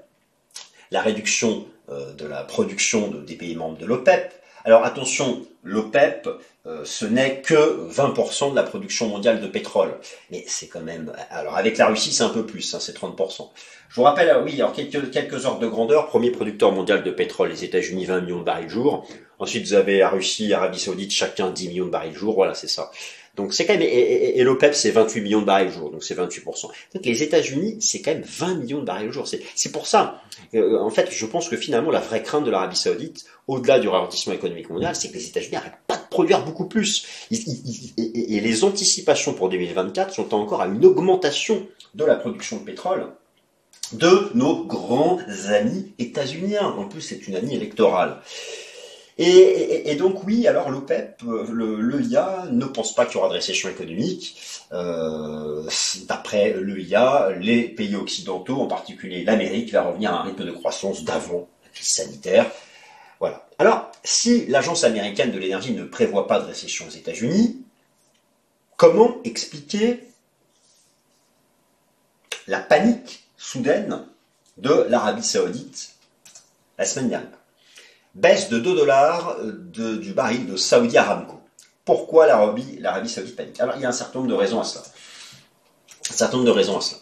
la 0.91 1.01
réduction 1.01 1.65
de 1.89 2.25
la 2.25 2.43
production 2.43 3.09
des 3.09 3.35
pays 3.35 3.55
membres 3.55 3.77
de 3.77 3.85
l'OPEP. 3.85 4.33
Alors 4.63 4.85
attention, 4.85 5.45
l'OPEP, 5.63 6.27
euh, 6.65 6.83
ce 6.85 7.05
n'est 7.05 7.41
que 7.41 7.89
20% 7.89 8.51
de 8.51 8.55
la 8.55 8.63
production 8.63 9.07
mondiale 9.07 9.41
de 9.41 9.47
pétrole. 9.47 9.97
Mais 10.31 10.43
c'est 10.47 10.67
quand 10.67 10.81
même... 10.81 11.11
Alors 11.29 11.57
avec 11.57 11.77
la 11.77 11.87
Russie, 11.87 12.11
c'est 12.11 12.23
un 12.23 12.29
peu 12.29 12.45
plus, 12.45 12.73
hein, 12.73 12.79
c'est 12.79 12.97
30%. 12.97 13.49
Je 13.89 13.95
vous 13.95 14.03
rappelle, 14.03 14.33
oui, 14.43 14.55
alors 14.55 14.73
quelques, 14.73 15.11
quelques 15.11 15.45
ordres 15.45 15.59
de 15.59 15.67
grandeur. 15.67 16.07
Premier 16.07 16.31
producteur 16.31 16.71
mondial 16.71 17.03
de 17.03 17.11
pétrole, 17.11 17.49
les 17.49 17.63
États-Unis, 17.63 18.05
20 18.05 18.21
millions 18.21 18.39
de 18.39 18.45
barils 18.45 18.69
jour. 18.69 19.07
Ensuite, 19.37 19.65
vous 19.65 19.73
avez 19.73 19.99
la 19.99 20.09
Russie, 20.09 20.53
Arabie 20.53 20.79
Saoudite, 20.79 21.11
chacun 21.11 21.49
10 21.49 21.69
millions 21.69 21.85
de 21.87 21.91
barils 21.91 22.15
jour. 22.15 22.35
Voilà, 22.35 22.53
c'est 22.53 22.69
ça. 22.69 22.91
Donc 23.35 23.53
c'est 23.53 23.65
quand 23.65 23.73
même 23.73 23.81
et, 23.83 24.43
l'OPEP 24.43 24.73
c'est 24.73 24.91
28 24.91 25.21
millions 25.21 25.41
de 25.41 25.45
barils 25.45 25.69
au 25.69 25.71
jour, 25.71 25.91
donc 25.91 26.03
c'est 26.03 26.17
28%. 26.17 26.67
Donc 26.93 27.05
les 27.05 27.23
États-Unis 27.23 27.77
c'est 27.79 28.01
quand 28.01 28.11
même 28.11 28.23
20 28.23 28.55
millions 28.55 28.79
de 28.79 28.85
barils 28.85 29.09
au 29.09 29.11
jour. 29.11 29.27
C'est 29.27 29.71
pour 29.71 29.87
ça, 29.87 30.21
euh, 30.53 30.79
en 30.79 30.89
fait, 30.89 31.09
je 31.11 31.25
pense 31.25 31.47
que 31.49 31.57
finalement 31.57 31.91
la 31.91 31.99
vraie 31.99 32.23
crainte 32.23 32.43
de 32.43 32.51
l'Arabie 32.51 32.75
Saoudite, 32.75 33.25
au-delà 33.47 33.79
du 33.79 33.87
ralentissement 33.87 34.33
économique 34.33 34.69
mondial, 34.69 34.95
c'est 34.95 35.09
que 35.09 35.13
les 35.13 35.27
États-Unis 35.27 35.53
n'arrêtent 35.53 35.79
pas 35.87 35.97
de 35.97 36.07
produire 36.09 36.43
beaucoup 36.43 36.65
plus. 36.65 37.05
et, 37.31 38.35
et 38.35 38.39
les 38.39 38.63
anticipations 38.63 39.33
pour 39.33 39.49
2024 39.49 40.13
sont 40.13 40.33
encore 40.33 40.61
à 40.61 40.67
une 40.67 40.85
augmentation 40.85 41.67
de 41.95 42.05
la 42.05 42.15
production 42.15 42.57
de 42.57 42.63
pétrole 42.63 43.07
de 43.93 44.31
nos 44.35 44.65
grands 44.65 45.19
amis 45.49 45.93
états-uniens. 45.99 46.65
En 46.65 46.87
plus, 46.87 47.01
c'est 47.01 47.27
une 47.27 47.35
année 47.35 47.55
électorale. 47.55 48.21
Et, 49.23 49.95
donc 49.97 50.23
oui, 50.23 50.47
alors 50.47 50.71
l'OPEP, 50.71 51.21
l'EIA 51.21 52.47
ne 52.49 52.65
pense 52.65 52.95
pas 52.95 53.05
qu'il 53.05 53.15
y 53.15 53.17
aura 53.19 53.27
de 53.27 53.33
récession 53.33 53.69
économique. 53.69 54.41
Euh, 54.71 55.63
D'après 56.07 56.55
l'EIA, 56.59 57.29
les 57.39 57.69
pays 57.69 57.95
occidentaux, 57.95 58.59
en 58.59 58.65
particulier 58.65 59.23
l'Amérique, 59.23 59.71
va 59.73 59.83
revenir 59.83 60.11
à 60.11 60.21
un 60.21 60.23
rythme 60.23 60.43
de 60.43 60.51
croissance 60.51 61.03
d'avant 61.03 61.47
la 61.63 61.69
crise 61.69 61.89
sanitaire. 61.89 62.49
Voilà. 63.19 63.47
Alors, 63.59 63.91
si 64.03 64.47
l'Agence 64.47 64.83
américaine 64.83 65.31
de 65.31 65.37
l'énergie 65.37 65.73
ne 65.73 65.83
prévoit 65.83 66.25
pas 66.25 66.39
de 66.39 66.45
récession 66.47 66.87
aux 66.87 66.91
États-Unis, 66.91 67.63
comment 68.75 69.17
expliquer 69.23 69.99
la 72.47 72.59
panique 72.59 73.23
soudaine 73.37 74.03
de 74.57 74.87
l'Arabie 74.89 75.23
saoudite 75.23 75.91
la 76.79 76.85
semaine 76.85 77.09
dernière? 77.09 77.40
Baisse 78.15 78.49
de 78.49 78.59
2 78.59 78.75
dollars 78.75 79.37
euh, 79.39 79.97
du 79.97 80.13
baril 80.13 80.45
de 80.45 80.55
Saudi 80.55 80.97
Aramco. 80.97 81.41
Pourquoi 81.85 82.27
l'Arabie 82.27 83.09
Saoudite 83.09 83.35
panique? 83.35 83.59
Alors 83.59 83.75
il 83.77 83.81
y 83.81 83.85
a 83.85 83.89
un 83.89 83.93
certain 83.93 84.19
nombre 84.19 84.31
de 84.31 84.35
raisons 84.35 84.59
à 84.59 84.63
cela. 84.63 84.83
Un 86.09 86.13
certain 86.13 86.37
nombre 86.37 86.47
de 86.47 86.53
raisons 86.53 86.77
à 86.77 86.81
cela. 86.81 86.99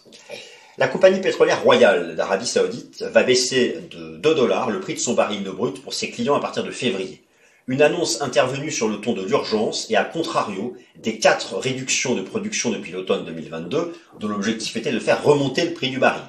La 0.78 0.88
compagnie 0.88 1.20
pétrolière 1.20 1.62
royale 1.62 2.16
d'Arabie 2.16 2.46
Saoudite 2.46 3.02
va 3.02 3.22
baisser 3.22 3.88
de 3.90 4.16
2 4.16 4.34
dollars 4.34 4.70
le 4.70 4.80
prix 4.80 4.94
de 4.94 4.98
son 4.98 5.14
baril 5.14 5.44
de 5.44 5.50
brut 5.50 5.82
pour 5.82 5.92
ses 5.92 6.10
clients 6.10 6.34
à 6.34 6.40
partir 6.40 6.64
de 6.64 6.70
février. 6.70 7.22
Une 7.66 7.82
annonce 7.82 8.22
intervenue 8.22 8.70
sur 8.70 8.88
le 8.88 9.00
ton 9.00 9.12
de 9.12 9.22
l'urgence 9.22 9.88
et 9.90 9.96
à 9.96 10.04
contrario 10.04 10.74
des 10.96 11.18
quatre 11.18 11.56
réductions 11.56 12.14
de 12.14 12.22
production 12.22 12.70
depuis 12.70 12.92
l'automne 12.92 13.24
2022 13.24 13.92
dont 14.18 14.28
l'objectif 14.28 14.74
était 14.76 14.90
de 14.90 14.98
faire 14.98 15.22
remonter 15.22 15.66
le 15.66 15.74
prix 15.74 15.90
du 15.90 15.98
baril. 15.98 16.22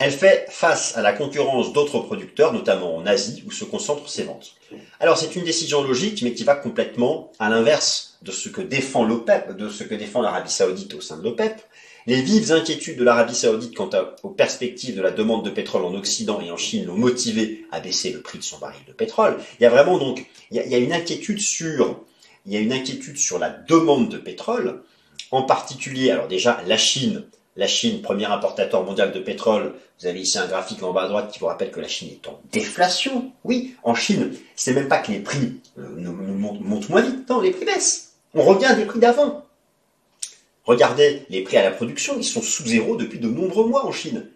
Elle 0.00 0.12
fait 0.12 0.46
face 0.48 0.96
à 0.96 1.02
la 1.02 1.12
concurrence 1.12 1.74
d'autres 1.74 1.98
producteurs, 1.98 2.54
notamment 2.54 2.96
en 2.96 3.04
Asie, 3.04 3.44
où 3.46 3.50
se 3.50 3.64
concentrent 3.64 4.08
ses 4.08 4.22
ventes. 4.22 4.54
Alors 4.98 5.18
c'est 5.18 5.36
une 5.36 5.44
décision 5.44 5.82
logique, 5.82 6.22
mais 6.22 6.32
qui 6.32 6.42
va 6.42 6.54
complètement 6.54 7.30
à 7.38 7.50
l'inverse 7.50 8.18
de 8.22 8.32
ce 8.32 8.48
que 8.48 8.62
défend 8.62 9.04
l'OPEP, 9.04 9.58
de 9.58 9.68
ce 9.68 9.84
que 9.84 9.94
défend 9.94 10.22
l'Arabie 10.22 10.50
Saoudite 10.50 10.94
au 10.94 11.02
sein 11.02 11.18
de 11.18 11.22
l'OPEP. 11.22 11.60
Les 12.06 12.22
vives 12.22 12.50
inquiétudes 12.50 12.96
de 12.96 13.04
l'Arabie 13.04 13.34
Saoudite 13.34 13.76
quant 13.76 13.90
aux 14.22 14.30
perspectives 14.30 14.96
de 14.96 15.02
la 15.02 15.10
demande 15.10 15.44
de 15.44 15.50
pétrole 15.50 15.84
en 15.84 15.94
Occident 15.94 16.40
et 16.40 16.50
en 16.50 16.56
Chine 16.56 16.86
l'ont 16.86 16.96
motivé 16.96 17.66
à 17.70 17.80
baisser 17.80 18.10
le 18.10 18.22
prix 18.22 18.38
de 18.38 18.42
son 18.42 18.56
baril 18.56 18.80
de 18.88 18.94
pétrole. 18.94 19.36
Il 19.58 19.64
y 19.64 19.66
a 19.66 19.70
vraiment 19.70 19.98
donc, 19.98 20.26
il 20.50 20.56
y 20.56 20.74
a, 20.74 20.78
une 20.78 20.94
inquiétude 20.94 21.40
sur, 21.40 22.00
il 22.46 22.54
y 22.54 22.56
a 22.56 22.60
une 22.60 22.72
inquiétude 22.72 23.18
sur 23.18 23.38
la 23.38 23.50
demande 23.50 24.08
de 24.08 24.16
pétrole, 24.16 24.82
en 25.30 25.42
particulier, 25.42 26.10
alors 26.10 26.26
déjà 26.26 26.62
la 26.66 26.78
Chine 26.78 27.26
la 27.56 27.66
Chine, 27.66 28.00
premier 28.00 28.26
importateur 28.26 28.84
mondial 28.84 29.12
de 29.12 29.20
pétrole, 29.20 29.74
vous 30.00 30.06
avez 30.06 30.20
ici 30.20 30.38
un 30.38 30.46
graphique 30.46 30.82
en 30.82 30.92
bas 30.92 31.02
à 31.02 31.08
droite 31.08 31.30
qui 31.32 31.38
vous 31.40 31.46
rappelle 31.46 31.70
que 31.70 31.80
la 31.80 31.88
Chine 31.88 32.08
est 32.10 32.28
en 32.28 32.40
déflation. 32.52 33.32
Oui, 33.44 33.74
en 33.82 33.94
Chine, 33.94 34.32
c'est 34.56 34.72
même 34.72 34.88
pas 34.88 34.98
que 34.98 35.12
les 35.12 35.20
prix 35.20 35.60
euh, 35.78 35.82
montent, 36.00 36.88
moins 36.88 37.02
vite, 37.02 37.28
non, 37.28 37.40
les 37.40 37.50
prix 37.50 37.64
baissent. 37.64 38.12
On 38.34 38.42
revient 38.42 38.74
des 38.76 38.84
prix 38.84 39.00
d'avant. 39.00 39.44
Regardez 40.64 41.22
les 41.28 41.42
prix 41.42 41.56
à 41.56 41.64
la 41.64 41.70
production, 41.72 42.14
ils 42.16 42.24
sont 42.24 42.42
sous 42.42 42.66
zéro 42.66 42.96
depuis 42.96 43.18
de 43.18 43.28
nombreux 43.28 43.66
mois 43.66 43.84
en 43.84 43.92
Chine, 43.92 44.26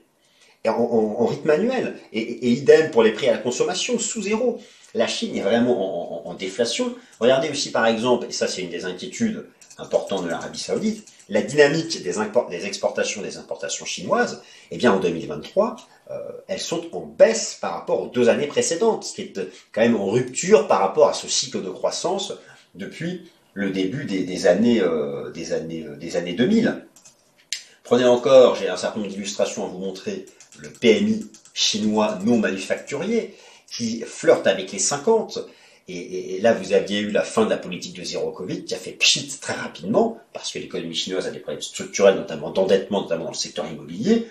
en, 0.67 1.27
rythme 1.27 1.51
annuel. 1.51 1.97
Et, 2.13 2.51
idem 2.51 2.91
pour 2.91 3.03
les 3.03 3.13
prix 3.13 3.29
à 3.29 3.33
la 3.33 3.39
consommation, 3.39 3.99
sous 3.99 4.23
zéro. 4.23 4.61
La 4.95 5.07
Chine 5.07 5.37
est 5.37 5.41
vraiment 5.41 6.27
en, 6.27 6.31
en 6.31 6.35
déflation. 6.35 6.95
Regardez 7.21 7.49
aussi 7.51 7.71
par 7.71 7.87
exemple, 7.87 8.27
et 8.29 8.33
ça 8.33 8.49
c'est 8.49 8.63
une 8.63 8.71
des 8.71 8.85
inquiétudes 8.85 9.47
importantes 9.79 10.25
de 10.25 10.29
l'Arabie 10.29 10.59
Saoudite, 10.59 11.07
la 11.29 11.43
dynamique 11.43 12.03
des, 12.03 12.15
des, 12.51 12.67
exportations 12.67 13.23
des 13.23 13.39
importations 13.39 13.85
chinoises, 13.85 14.43
eh 14.71 14.77
bien 14.77 14.93
en 14.93 15.01
2023, 15.01 15.77
euh, 16.11 16.19
elles 16.49 16.61
sont 16.61 16.95
en 16.95 17.01
baisse 17.01 17.57
par 17.61 17.73
rapport 17.73 18.03
aux 18.03 18.09
deux 18.09 18.29
années 18.29 18.47
précédentes, 18.47 19.05
ce 19.05 19.15
qui 19.15 19.23
est 19.23 19.33
quand 19.73 19.81
même 19.81 19.97
en 19.97 20.07
rupture 20.07 20.69
par 20.69 20.81
rapport 20.81 21.09
à 21.09 21.15
ce 21.15 21.29
cycle 21.29 21.63
de 21.63 21.71
croissance 21.71 22.35
depuis 22.75 23.31
le 23.55 23.71
début 23.71 24.05
des, 24.05 24.47
années, 24.47 24.81
euh, 24.81 25.31
des, 25.31 25.53
années, 25.53 25.85
euh, 25.87 25.97
des 25.97 26.17
années 26.17 26.35
2000. 26.35 26.87
Prenez 27.85 28.05
encore, 28.05 28.57
j'ai 28.57 28.69
un 28.69 28.77
certain 28.77 29.01
nombre 29.01 29.13
d'illustrations 29.13 29.65
à 29.65 29.69
vous 29.69 29.79
montrer, 29.79 30.27
le 30.59 30.71
PMI 30.71 31.31
chinois 31.53 32.19
non 32.25 32.39
manufacturier, 32.39 33.35
qui 33.71 34.01
flirte 34.03 34.47
avec 34.47 34.73
les 34.73 34.79
50, 34.79 35.39
et, 35.87 36.41
là, 36.41 36.55
vous 36.55 36.73
aviez 36.73 37.01
eu 37.01 37.11
la 37.11 37.23
fin 37.23 37.45
de 37.45 37.51
la 37.51 37.59
politique 37.59 37.95
de 37.95 38.03
zéro 38.03 38.31
Covid 38.31 38.65
qui 38.65 38.75
a 38.75 38.79
fait 38.79 38.93
pchit 38.93 39.29
très 39.41 39.53
rapidement, 39.53 40.19
parce 40.33 40.51
que 40.51 40.59
l'économie 40.59 40.95
chinoise 40.95 41.27
a 41.27 41.31
des 41.31 41.41
problèmes 41.41 41.61
structurels, 41.61 42.15
notamment 42.15 42.51
d'endettement, 42.51 43.03
notamment 43.03 43.25
dans 43.25 43.31
le 43.31 43.37
secteur 43.37 43.67
immobilier. 43.71 44.29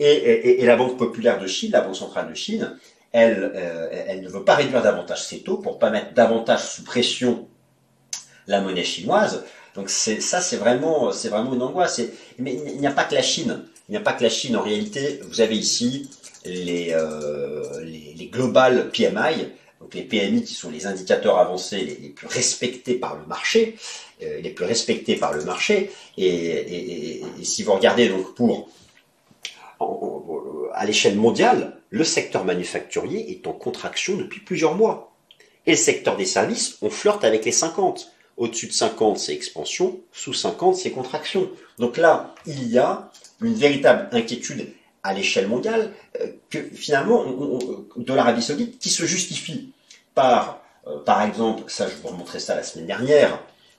Et, 0.00 0.64
la 0.64 0.76
Banque 0.76 0.96
populaire 0.96 1.38
de 1.38 1.46
Chine, 1.46 1.72
la 1.72 1.82
Banque 1.82 1.96
centrale 1.96 2.30
de 2.30 2.34
Chine, 2.34 2.78
elle, 3.12 3.52
euh, 3.54 4.04
elle 4.08 4.22
ne 4.22 4.28
veut 4.28 4.44
pas 4.44 4.54
réduire 4.54 4.82
davantage 4.82 5.24
ses 5.24 5.40
taux 5.40 5.58
pour 5.58 5.78
pas 5.78 5.90
mettre 5.90 6.14
davantage 6.14 6.62
sous 6.62 6.84
pression 6.84 7.46
la 8.46 8.60
monnaie 8.60 8.82
chinoise. 8.82 9.44
Donc 9.74 9.90
ça, 9.90 10.40
c'est 10.40 10.56
vraiment, 10.56 11.10
vraiment 11.10 11.54
une 11.54 11.62
angoisse. 11.62 12.00
mais 12.38 12.54
il 12.54 12.80
n'y 12.80 12.86
a 12.86 12.92
pas 12.92 13.04
que 13.04 13.14
la 13.14 13.22
Chine. 13.22 13.64
Il 13.88 13.92
n'y 13.92 13.98
a 13.98 14.00
pas 14.00 14.14
que 14.14 14.22
la 14.22 14.30
Chine. 14.30 14.56
En 14.56 14.62
réalité, 14.62 15.20
vous 15.28 15.42
avez 15.42 15.56
ici 15.56 16.08
les, 16.44 16.92
euh, 16.92 17.84
les, 17.84 18.14
les 18.16 18.26
global 18.26 18.90
PMI 18.90 19.48
donc 19.84 19.94
les 19.94 20.02
PMI 20.02 20.42
qui 20.44 20.54
sont 20.54 20.70
les 20.70 20.86
indicateurs 20.86 21.38
avancés 21.38 21.98
les, 22.00 22.08
plus 22.08 22.26
respectés 22.26 22.94
par 22.94 23.16
le 23.16 23.26
marché, 23.26 23.76
euh, 24.22 24.40
les 24.40 24.48
plus 24.48 24.64
respectés 24.64 25.16
par 25.16 25.34
le 25.34 25.44
marché. 25.44 25.90
Et, 26.16 27.20
si 27.42 27.62
vous 27.62 27.74
regardez 27.74 28.08
donc 28.08 28.34
pour 28.34 28.70
à 30.72 30.86
l'échelle 30.86 31.16
mondiale, 31.16 31.76
le 31.90 32.02
secteur 32.02 32.44
manufacturier 32.44 33.30
est 33.30 33.46
en 33.46 33.52
contraction 33.52 34.16
depuis 34.16 34.40
plusieurs 34.40 34.74
mois. 34.74 35.12
Et 35.66 35.72
le 35.72 35.76
secteur 35.76 36.16
des 36.16 36.24
services, 36.24 36.78
on 36.80 36.88
flirte 36.88 37.22
avec 37.22 37.44
les 37.44 37.52
50. 37.52 38.10
Au-dessus 38.38 38.68
de 38.68 38.72
50, 38.72 39.18
c'est 39.18 39.34
expansion, 39.34 40.00
sous 40.12 40.32
50, 40.32 40.76
c'est 40.76 40.92
contraction. 40.92 41.50
Donc 41.78 41.98
là, 41.98 42.34
il 42.46 42.68
y 42.68 42.78
a 42.78 43.10
une 43.42 43.54
véritable 43.54 44.08
inquiétude 44.12 44.66
à 45.04 45.12
l'échelle 45.12 45.46
mondiale 45.46 45.92
euh, 46.20 46.28
que 46.50 46.58
finalement 46.58 47.24
de 47.96 48.14
l'Arabie 48.14 48.42
Saoudite 48.42 48.78
qui 48.78 48.88
se 48.88 49.04
justifie 49.04 49.72
par, 50.14 50.62
euh, 50.86 50.98
par 50.98 51.22
exemple, 51.22 51.64
ça 51.68 51.86
je 51.88 51.94
vous 52.02 52.08
remontrais 52.08 52.40
ça 52.40 52.56
la 52.56 52.62
semaine 52.62 52.86
dernière, 52.86 53.38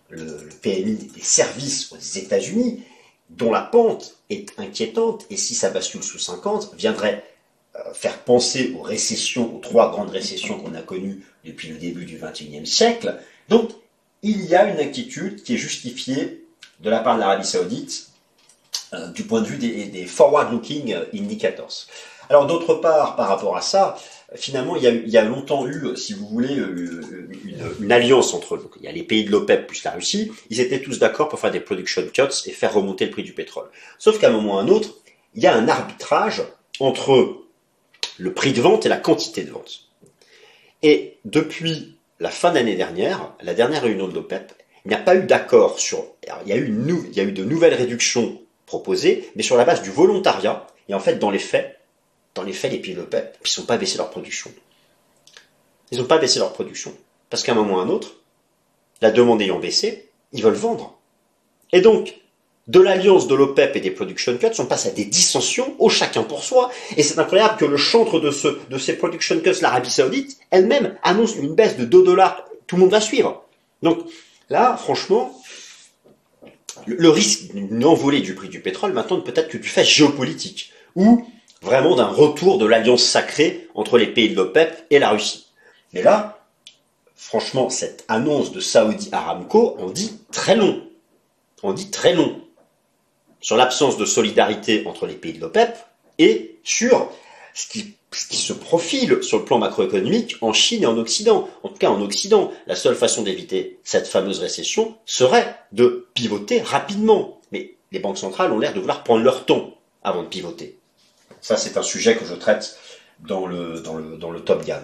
le, 0.09 0.49
PMI 0.61 1.09
des 1.13 1.21
services 1.21 1.91
aux 1.91 1.97
États-Unis, 1.97 2.83
dont 3.31 3.51
la 3.51 3.61
pente 3.61 4.17
est 4.29 4.57
inquiétante, 4.59 5.25
et 5.31 5.37
si 5.37 5.55
ça 5.55 5.71
bascule 5.71 6.03
sous 6.03 6.19
50, 6.19 6.75
viendrait 6.75 7.23
euh, 7.75 7.93
faire 7.93 8.19
penser 8.19 8.73
aux 8.77 8.83
récessions, 8.83 9.55
aux 9.55 9.59
trois 9.59 9.89
grandes 9.89 10.11
récessions 10.11 10.59
qu'on 10.59 10.75
a 10.75 10.81
connues 10.81 11.25
depuis 11.43 11.69
le 11.69 11.77
début 11.77 12.05
du 12.05 12.17
XXIe 12.17 12.67
siècle. 12.67 13.17
Donc, 13.49 13.71
il 14.21 14.45
y 14.45 14.55
a 14.55 14.65
une 14.67 14.79
inquiétude 14.79 15.41
qui 15.41 15.55
est 15.55 15.57
justifiée 15.57 16.45
de 16.81 16.89
la 16.89 16.99
part 16.99 17.15
de 17.15 17.21
l'Arabie 17.21 17.47
Saoudite 17.47 18.09
euh, 18.95 19.07
du 19.09 19.23
point 19.23 19.41
de 19.41 19.47
vue 19.47 19.57
des, 19.57 20.05
forward-looking 20.05 20.95
indicators. 21.13 21.87
Alors 22.29 22.47
d'autre 22.47 22.75
part, 22.75 23.15
par 23.15 23.27
rapport 23.27 23.55
à 23.55 23.61
ça, 23.61 23.97
finalement, 24.35 24.75
il 24.75 24.83
y, 24.83 25.17
a, 25.17 25.23
longtemps 25.23 25.67
eu, 25.67 25.95
si 25.95 26.13
vous 26.13 26.27
voulez, 26.27 26.57
euh, 26.57 27.29
une, 27.79 27.91
alliance 27.91 28.33
entre 28.33 28.59
il 28.77 28.83
y 28.83 28.87
a 28.87 28.91
les 28.91 29.03
pays 29.03 29.25
de 29.25 29.31
l'OPEP 29.31 29.67
plus 29.67 29.83
la 29.83 29.91
Russie. 29.91 30.31
Ils 30.49 30.59
étaient 30.59 30.81
tous 30.81 30.99
d'accord 30.99 31.29
pour 31.29 31.39
faire 31.39 31.51
des 31.51 31.59
production 31.59 32.01
cuts 32.11 32.21
et 32.45 32.51
faire 32.51 32.73
remonter 32.73 33.05
le 33.05 33.11
prix 33.11 33.23
du 33.23 33.33
pétrole. 33.33 33.69
Sauf 33.99 34.19
qu'à 34.19 34.29
un 34.29 34.31
moment 34.31 34.55
ou 34.55 34.57
à 34.57 34.61
un 34.61 34.67
autre, 34.67 34.95
il 35.35 35.43
y 35.43 35.47
a 35.47 35.55
un 35.55 35.67
arbitrage 35.67 36.43
entre 36.79 37.37
le 38.17 38.33
prix 38.33 38.53
de 38.53 38.61
vente 38.61 38.85
et 38.85 38.89
la 38.89 38.97
quantité 38.97 39.43
de 39.43 39.51
vente. 39.51 39.89
Et 40.81 41.17
depuis 41.25 41.97
la 42.19 42.29
fin 42.29 42.51
d'année 42.51 42.75
dernière, 42.75 43.33
la 43.41 43.53
dernière 43.53 43.83
réunion 43.83 44.07
de 44.07 44.15
l'OPEP, 44.15 44.51
il 44.85 44.89
n'y 44.89 44.95
a 44.95 44.99
pas 44.99 45.15
eu 45.15 45.23
d'accord 45.23 45.79
sur. 45.79 46.03
il 46.45 46.49
y 46.49 46.53
a 46.53 46.57
eu 47.23 47.31
de 47.31 47.43
nouvelles 47.43 47.73
réductions 47.73 48.39
proposées, 48.65 49.29
mais 49.35 49.43
sur 49.43 49.57
la 49.57 49.65
base 49.65 49.81
du 49.81 49.91
volontariat. 49.91 50.67
Et 50.89 50.93
en 50.93 50.99
fait, 50.99 51.15
dans 51.15 51.31
les 51.31 51.39
faits, 51.39 51.79
dans 52.33 52.43
les 52.43 52.53
faits, 52.53 52.71
les 52.71 52.79
pays 52.79 52.93
de 52.93 52.99
l'OPEP, 52.99 53.37
ils 53.43 53.59
n'ont 53.59 53.65
pas 53.65 53.77
baissé 53.77 53.97
leur 53.97 54.09
production. 54.09 54.51
Ils 55.91 55.99
n'ont 55.99 56.05
pas 56.05 56.17
baissé 56.17 56.39
leur 56.39 56.53
production. 56.53 56.93
Parce 57.29 57.43
qu'à 57.43 57.53
un 57.53 57.55
moment 57.55 57.75
ou 57.75 57.79
à 57.79 57.83
un 57.83 57.89
autre, 57.89 58.15
la 59.01 59.11
demande 59.11 59.41
ayant 59.41 59.59
baissé, 59.59 60.09
ils 60.33 60.43
veulent 60.43 60.53
vendre. 60.53 60.97
Et 61.71 61.81
donc, 61.81 62.15
de 62.67 62.79
l'alliance 62.79 63.27
de 63.27 63.35
l'OPEP 63.35 63.75
et 63.75 63.79
des 63.79 63.91
production 63.91 64.37
cuts, 64.37 64.47
on 64.57 64.65
passe 64.65 64.87
à 64.87 64.91
des 64.91 65.05
dissensions, 65.05 65.75
au 65.77 65.89
chacun 65.89 66.23
pour 66.23 66.43
soi. 66.43 66.71
Et 66.97 67.03
c'est 67.03 67.19
incroyable 67.19 67.57
que 67.57 67.65
le 67.65 67.77
chantre 67.77 68.19
de, 68.19 68.31
ce, 68.31 68.47
de 68.69 68.77
ces 68.77 68.97
production 68.97 69.39
cuts, 69.39 69.61
l'Arabie 69.61 69.91
Saoudite, 69.91 70.37
elle-même 70.49 70.97
annonce 71.03 71.35
une 71.35 71.53
baisse 71.53 71.77
de 71.77 71.85
2 71.85 72.03
dollars. 72.03 72.45
Tout 72.65 72.75
le 72.77 72.81
monde 72.81 72.91
va 72.91 73.01
suivre. 73.01 73.43
Donc, 73.83 73.99
là, 74.49 74.77
franchement, 74.77 75.39
le 76.85 77.09
risque 77.09 77.53
d'une 77.53 77.85
envolée 77.85 78.21
du 78.21 78.35
prix 78.35 78.49
du 78.49 78.59
pétrole 78.59 78.93
maintenant 78.93 79.21
peut-être 79.21 79.49
que 79.49 79.57
du 79.57 79.67
fait 79.67 79.85
géopolitique, 79.85 80.71
ou 80.95 81.25
vraiment 81.61 81.95
d'un 81.95 82.07
retour 82.07 82.57
de 82.57 82.65
l'alliance 82.65 83.03
sacrée 83.03 83.67
entre 83.75 83.97
les 83.97 84.07
pays 84.07 84.29
de 84.29 84.35
l'OPEP 84.35 84.85
et 84.89 84.99
la 84.99 85.09
Russie. 85.09 85.47
Mais 85.93 86.01
là, 86.01 86.45
franchement, 87.15 87.69
cette 87.69 88.05
annonce 88.07 88.51
de 88.51 88.59
Saudi 88.59 89.09
Aramco 89.11 89.75
on 89.79 89.89
dit 89.89 90.19
très 90.31 90.55
long. 90.55 90.81
On 91.63 91.73
dit 91.73 91.89
très 91.89 92.13
long. 92.13 92.41
Sur 93.41 93.57
l'absence 93.57 93.97
de 93.97 94.05
solidarité 94.05 94.83
entre 94.85 95.07
les 95.07 95.15
pays 95.15 95.33
de 95.33 95.41
l'OPEP 95.41 95.77
et 96.19 96.59
sur 96.63 97.11
ce 97.55 97.67
qui, 97.67 97.95
se 98.11 98.53
profile 98.53 99.23
sur 99.23 99.39
le 99.39 99.45
plan 99.45 99.57
macroéconomique 99.57 100.35
en 100.41 100.51
Chine 100.53 100.83
et 100.83 100.85
en 100.85 100.97
Occident. 100.97 101.49
En 101.63 101.69
tout 101.69 101.77
cas, 101.77 101.89
en 101.89 102.01
Occident, 102.01 102.51
la 102.67 102.75
seule 102.75 102.95
façon 102.95 103.23
d'éviter 103.23 103.79
cette 103.83 104.07
fameuse 104.07 104.39
récession 104.39 104.95
serait 105.05 105.55
de 105.71 106.07
pivoter 106.13 106.61
rapidement. 106.61 107.39
Mais 107.51 107.75
les 107.91 107.99
banques 107.99 108.17
centrales 108.17 108.51
ont 108.51 108.59
l'air 108.59 108.73
de 108.73 108.79
vouloir 108.79 109.03
prendre 109.03 109.23
leur 109.23 109.45
temps 109.45 109.73
avant 110.03 110.23
de 110.23 110.27
pivoter. 110.27 110.77
Ça, 111.41 111.55
c'est 111.55 111.77
un 111.77 111.81
sujet 111.81 112.17
que 112.17 112.25
je 112.25 112.33
traite 112.33 112.77
dans 113.19 113.47
le, 113.47 113.81
Top 114.45 114.65
Gun. 114.65 114.81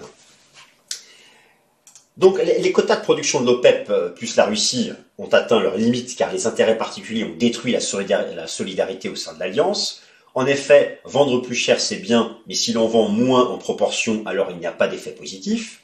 Donc 2.18 2.42
les, 2.42 2.72
quotas 2.72 2.98
de 2.98 3.02
production 3.02 3.42
de 3.42 3.48
l'OPEP 3.48 3.92
plus 4.16 4.36
la 4.38 4.46
Russie 4.46 4.92
ont 5.18 5.30
atteint 5.30 5.60
leurs 5.60 5.78
limites 5.78 6.16
car 6.16 6.32
les 6.32 6.48
intérêts 6.48 6.78
particuliers 6.78 7.26
ont 7.26 7.36
détruit 7.38 7.74
la 7.74 8.48
solidarité 8.48 9.10
au 9.10 9.16
sein 9.16 9.34
de 9.34 9.40
l'Alliance. 9.40 10.01
En 10.34 10.46
effet, 10.46 11.00
vendre 11.04 11.42
plus 11.42 11.56
cher 11.56 11.80
c'est 11.80 11.98
bien, 11.98 12.38
mais 12.48 12.56
si 12.56 12.72
l'on 12.74 12.88
vend 12.88 13.10
moins 13.10 13.48
en 13.48 13.58
proportion, 13.58 14.24
alors 14.26 14.50
il 14.52 14.58
n'y 14.58 14.66
a 14.66 14.72
pas 14.72 14.88
d'effet 14.88 15.12
positif. 15.12 15.82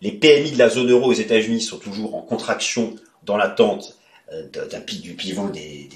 Les 0.00 0.12
PMI 0.12 0.52
de 0.52 0.58
la 0.58 0.68
zone 0.68 0.90
euro 0.90 1.10
aux 1.10 1.14
États-Unis 1.14 1.60
sont 1.60 1.78
toujours 1.78 2.14
en 2.14 2.22
contraction 2.22 2.94
dans 3.24 3.36
l'attente 3.36 3.98
euh, 4.32 4.46
d'un 4.70 4.80
du 4.80 5.14
pivot 5.14 5.48
des, 5.48 5.88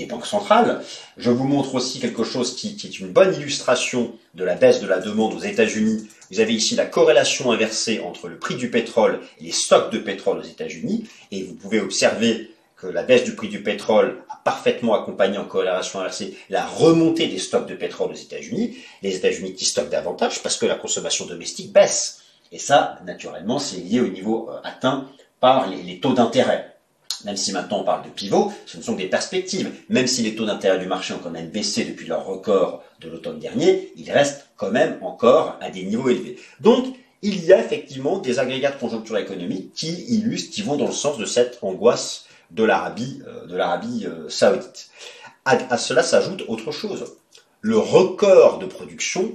des 0.00 0.06
banques 0.06 0.26
centrales. 0.26 0.82
Je 1.16 1.30
vous 1.30 1.46
montre 1.46 1.74
aussi 1.74 2.00
quelque 2.00 2.24
chose 2.24 2.56
qui, 2.56 2.76
qui, 2.76 2.86
est 2.86 3.00
une 3.00 3.12
bonne 3.12 3.34
illustration 3.34 4.12
de 4.34 4.44
la 4.44 4.54
baisse 4.54 4.80
de 4.80 4.86
la 4.86 4.98
demande 4.98 5.34
aux 5.34 5.40
États-Unis. 5.40 6.08
Vous 6.30 6.40
avez 6.40 6.54
ici 6.54 6.74
la 6.74 6.86
corrélation 6.86 7.52
inversée 7.52 8.00
entre 8.00 8.28
le 8.28 8.38
prix 8.38 8.54
du 8.54 8.70
pétrole 8.70 9.20
et 9.40 9.44
les 9.44 9.52
stocks 9.52 9.92
de 9.92 9.98
pétrole 9.98 10.38
aux 10.38 10.48
États-Unis. 10.48 11.08
Et 11.30 11.42
vous 11.42 11.54
pouvez 11.54 11.80
observer 11.80 12.50
que 12.80 12.86
la 12.86 13.02
baisse 13.02 13.24
du 13.24 13.34
prix 13.34 13.48
du 13.48 13.62
pétrole 13.62 14.22
a 14.30 14.40
parfaitement 14.42 14.94
accompagné 14.94 15.36
en 15.36 15.44
corrélation 15.44 16.00
inversée 16.00 16.36
la 16.48 16.64
remontée 16.64 17.26
des 17.26 17.38
stocks 17.38 17.68
de 17.68 17.74
pétrole 17.74 18.12
aux 18.12 18.14
États-Unis. 18.14 18.78
Les 19.02 19.16
États-Unis 19.16 19.54
qui 19.54 19.66
stockent 19.66 19.90
davantage 19.90 20.42
parce 20.42 20.56
que 20.56 20.66
la 20.66 20.76
consommation 20.76 21.26
domestique 21.26 21.72
baisse. 21.72 22.22
Et 22.52 22.58
ça, 22.58 22.98
naturellement, 23.04 23.58
c'est 23.58 23.76
lié 23.76 24.00
au 24.00 24.08
niveau 24.08 24.48
euh, 24.50 24.60
atteint 24.64 25.08
par 25.40 25.68
les, 25.68 26.00
taux 26.00 26.14
d'intérêt. 26.14 26.74
Même 27.24 27.36
si 27.36 27.52
maintenant 27.52 27.80
on 27.80 27.84
parle 27.84 28.04
de 28.04 28.08
pivot, 28.08 28.50
ce 28.64 28.78
ne 28.78 28.82
sont 28.82 28.94
que 28.94 29.02
des 29.02 29.08
perspectives. 29.08 29.70
Même 29.90 30.06
si 30.06 30.22
les 30.22 30.34
taux 30.34 30.46
d'intérêt 30.46 30.78
du 30.78 30.86
marché 30.86 31.12
ont 31.12 31.20
quand 31.22 31.30
même 31.30 31.50
baissé 31.50 31.84
depuis 31.84 32.06
leur 32.06 32.24
record 32.24 32.82
de 33.00 33.10
l'automne 33.10 33.38
dernier, 33.38 33.92
ils 33.96 34.10
restent 34.10 34.48
quand 34.56 34.70
même 34.70 34.98
encore 35.02 35.58
à 35.60 35.68
des 35.68 35.84
niveaux 35.84 36.08
élevés. 36.08 36.38
Donc, 36.60 36.86
il 37.22 37.44
y 37.44 37.52
a 37.52 37.60
effectivement 37.60 38.18
des 38.18 38.38
agrégats 38.38 38.70
de 38.70 38.80
conjoncture 38.80 39.18
économique 39.18 39.74
qui 39.74 39.92
illustrent, 40.08 40.54
qui 40.54 40.62
vont 40.62 40.76
dans 40.76 40.86
le 40.86 40.92
sens 40.92 41.18
de 41.18 41.26
cette 41.26 41.58
angoisse 41.60 42.24
de 42.50 42.64
l'Arabie, 42.64 43.22
euh, 43.26 43.46
de 43.46 43.56
l'Arabie 43.56 44.06
euh, 44.06 44.28
saoudite. 44.28 44.90
À, 45.44 45.78
cela 45.78 46.02
s'ajoute 46.02 46.44
autre 46.48 46.70
chose. 46.70 47.16
Le 47.60 47.78
record 47.78 48.58
de 48.58 48.66
production 48.66 49.32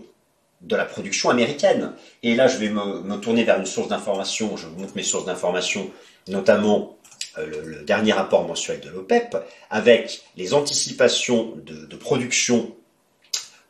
de 0.61 0.75
la 0.75 0.85
production 0.85 1.29
américaine. 1.29 1.93
Et 2.23 2.35
là, 2.35 2.47
je 2.47 2.57
vais 2.57 2.69
me, 2.69 3.17
tourner 3.17 3.43
vers 3.43 3.59
une 3.59 3.65
source 3.65 3.87
d'information. 3.87 4.55
Je 4.57 4.67
vous 4.67 4.79
montre 4.79 4.95
mes 4.95 5.03
sources 5.03 5.25
d'information, 5.25 5.91
notamment 6.27 6.97
euh, 7.37 7.45
le, 7.63 7.83
dernier 7.83 8.13
rapport 8.13 8.47
mensuel 8.47 8.79
de 8.79 8.89
l'OPEP, 8.89 9.35
avec 9.69 10.23
les 10.37 10.53
anticipations 10.53 11.53
de, 11.65 11.85
de 11.85 11.95
production 11.95 12.75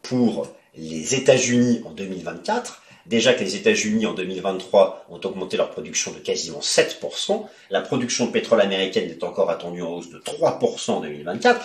pour 0.03 0.47
les 0.75 1.15
États-Unis 1.15 1.81
en 1.85 1.91
2024. 1.91 2.81
Déjà 3.05 3.33
que 3.33 3.41
les 3.41 3.55
États-Unis 3.55 4.05
en 4.05 4.13
2023 4.13 5.05
ont 5.09 5.19
augmenté 5.24 5.57
leur 5.57 5.69
production 5.69 6.12
de 6.12 6.17
quasiment 6.17 6.59
7%, 6.59 7.45
la 7.69 7.81
production 7.81 8.25
de 8.25 8.31
pétrole 8.31 8.62
américaine 8.62 9.09
est 9.09 9.24
encore 9.24 9.50
attendue 9.50 9.83
en 9.83 9.93
hausse 9.93 10.09
de 10.09 10.17
3% 10.17 10.91
en 10.91 11.01
2024. 11.01 11.63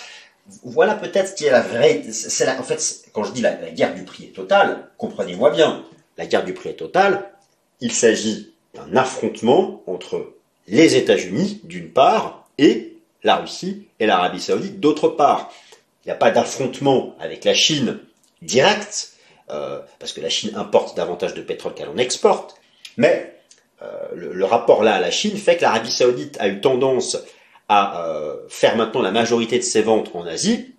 Voilà 0.65 0.95
peut-être 0.95 1.29
ce 1.29 1.35
qui 1.35 1.47
est 1.47 1.51
la 1.51 1.63
vraie. 1.63 2.03
En 2.59 2.63
fait, 2.63 3.05
quand 3.13 3.25
je 3.25 3.33
dis 3.33 3.41
la, 3.41 3.59
la 3.61 3.71
guerre 3.71 3.95
du 3.95 4.05
prix 4.05 4.25
est 4.25 4.35
totale, 4.35 4.89
comprenez-moi 4.99 5.51
bien, 5.51 5.85
la 6.19 6.27
guerre 6.27 6.45
du 6.45 6.53
prix 6.53 6.71
est 6.71 6.75
totale. 6.75 7.31
Il 7.81 7.93
s'agit 7.93 8.53
d'un 8.75 8.97
affrontement 8.97 9.83
entre 9.87 10.35
les 10.67 10.97
États-Unis 10.97 11.61
d'une 11.65 11.91
part 11.91 12.49
et 12.59 12.99
la 13.23 13.37
Russie 13.37 13.87
et 13.99 14.07
l'Arabie 14.07 14.41
Saoudite 14.41 14.81
d'autre 14.81 15.09
part. 15.09 15.53
Il 16.05 16.09
n'y 16.09 16.13
a 16.13 16.17
pas 16.17 16.31
d'affrontement 16.31 17.15
avec 17.19 17.45
la 17.45 17.55
Chine 17.55 17.99
direct, 18.43 19.10
euh, 19.53 19.81
parce 19.99 20.13
que 20.13 20.21
la 20.21 20.29
Chine 20.29 20.53
importe 20.55 20.97
davantage 20.97 21.35
de 21.35 21.43
pétrole 21.43 21.75
qu'elle 21.75 21.89
en 21.89 21.97
exporte, 21.97 22.57
mais 22.97 23.35
euh, 23.83 23.87
le, 24.15 24.45
rapport 24.45 24.83
là 24.83 24.95
à 24.95 25.01
la 25.01 25.11
Chine 25.11 25.37
fait 25.37 25.57
que 25.57 25.63
l'Arabie 25.63 25.91
saoudite 25.91 26.37
a 26.41 26.49
eu 26.49 26.61
tendance 26.61 27.17
à 27.69 28.07
euh, 28.07 28.37
faire 28.49 28.77
maintenant 28.77 29.03
la 29.03 29.11
majorité 29.11 29.59
de 29.59 29.65
ses 29.65 29.83
ventes 29.83 30.11
en 30.15 30.27
Asie, 30.27 30.75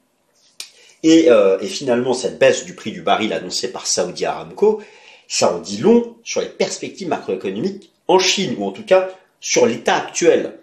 et, 1.03 1.29
finalement 1.67 2.13
cette 2.13 2.37
baisse 2.37 2.63
du 2.63 2.75
prix 2.75 2.91
du 2.91 3.01
baril 3.01 3.33
annoncée 3.33 3.71
par 3.71 3.87
Saudi 3.87 4.25
Aramco, 4.25 4.81
ça 5.27 5.53
en 5.53 5.59
dit 5.59 5.77
long 5.77 6.15
sur 6.23 6.41
les 6.41 6.49
perspectives 6.49 7.07
macroéconomiques 7.07 7.91
en 8.07 8.19
Chine, 8.19 8.55
ou 8.59 8.65
en 8.65 8.71
tout 8.71 8.85
cas 8.85 9.09
sur 9.39 9.65
l'état 9.65 9.95
actuel. 9.95 10.59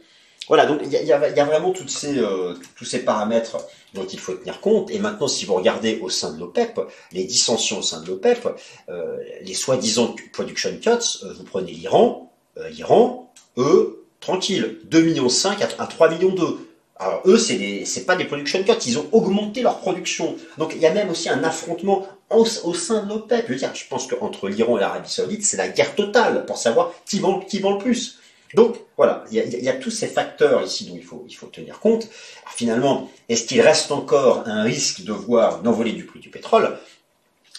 Voilà, 0.47 0.67
donc 0.67 0.81
il 0.85 0.91
y 0.91 1.13
a, 1.13 1.45
vraiment 1.45 1.73
tous 1.73 1.89
ces 1.89 3.05
paramètres 3.05 3.59
dont 3.95 4.07
il 4.07 4.19
faut 4.19 4.35
tenir 4.35 4.61
compte. 4.61 4.91
Et 4.91 4.99
maintenant, 4.99 5.29
si 5.29 5.45
vous 5.45 5.55
regardez 5.55 5.99
au 6.03 6.11
sein 6.11 6.33
de 6.33 6.41
l'OPEP, 6.41 6.81
les 7.13 7.25
dissensions 7.25 7.79
au 7.79 7.83
sein 7.83 8.01
de 8.01 8.07
l'OPEP, 8.07 8.49
euh, 8.89 9.19
les 9.43 9.55
soi-disant 9.55 10.15
production 10.33 10.71
cuts, 10.81 11.25
euh, 11.25 11.33
vous 11.35 11.45
prenez 11.45 11.73
l'Iran, 11.73 12.33
euh, 12.59 12.69
l'Iran, 12.69 13.33
eux, 13.57 14.07
tranquille, 14.21 14.81
2,5 14.91 15.03
millions 15.03 15.29
à, 15.79 15.87
3 15.87 16.11
millions 16.11 16.35
2. 16.35 16.45
Alors 17.01 17.23
eux, 17.27 17.39
c'est 17.39 17.57
des, 17.57 17.85
c'est 17.85 18.05
pas 18.05 18.17
des 18.17 18.25
production 18.25 18.63
cuts, 18.65 18.73
ils 18.87 18.99
ont 18.99 19.07
augmenté 19.13 19.63
leur 19.63 19.79
production. 19.79 20.37
Donc 20.59 20.73
il 20.75 20.81
y 20.81 20.87
a 20.87 20.93
même 20.93 21.11
aussi 21.11 21.29
un 21.29 21.45
affrontement 21.45 22.07
au, 22.31 22.45
sein 22.45 23.05
de 23.05 23.09
l'OPEP. 23.09 23.45
Je 23.47 23.53
veux 23.53 23.59
dire, 23.59 23.75
je 23.75 23.87
pense 23.89 24.07
qu'entre 24.07 24.49
l'Iran 24.49 24.77
et 24.77 24.81
l'Arabie 24.81 25.09
Saoudite, 25.09 25.45
c'est 25.45 25.57
la 25.57 25.69
guerre 25.69 25.95
totale 25.95 26.45
pour 26.45 26.59
savoir 26.59 26.93
qui 27.07 27.23
qui 27.49 27.59
vend 27.61 27.73
le 27.73 27.79
plus. 27.79 28.18
Donc 28.55 28.77
voilà, 28.97 29.25
il 29.31 29.37
y, 29.37 29.69
a, 29.69 29.75
tous 29.75 29.91
ces 29.91 30.07
facteurs 30.07 30.63
ici 30.63 30.87
dont 30.87 30.97
il 30.97 31.35
faut, 31.35 31.47
tenir 31.47 31.81
compte. 31.81 32.09
finalement, 32.55 33.11
est-ce 33.29 33.45
qu'il 33.45 33.61
reste 33.61 33.93
encore 33.93 34.45
un 34.47 34.63
risque 34.63 35.03
de 35.03 35.13
voir 35.13 35.61
une 35.63 35.93
du 35.93 36.05
prix 36.05 36.21
du 36.21 36.31
pétrole? 36.31 36.79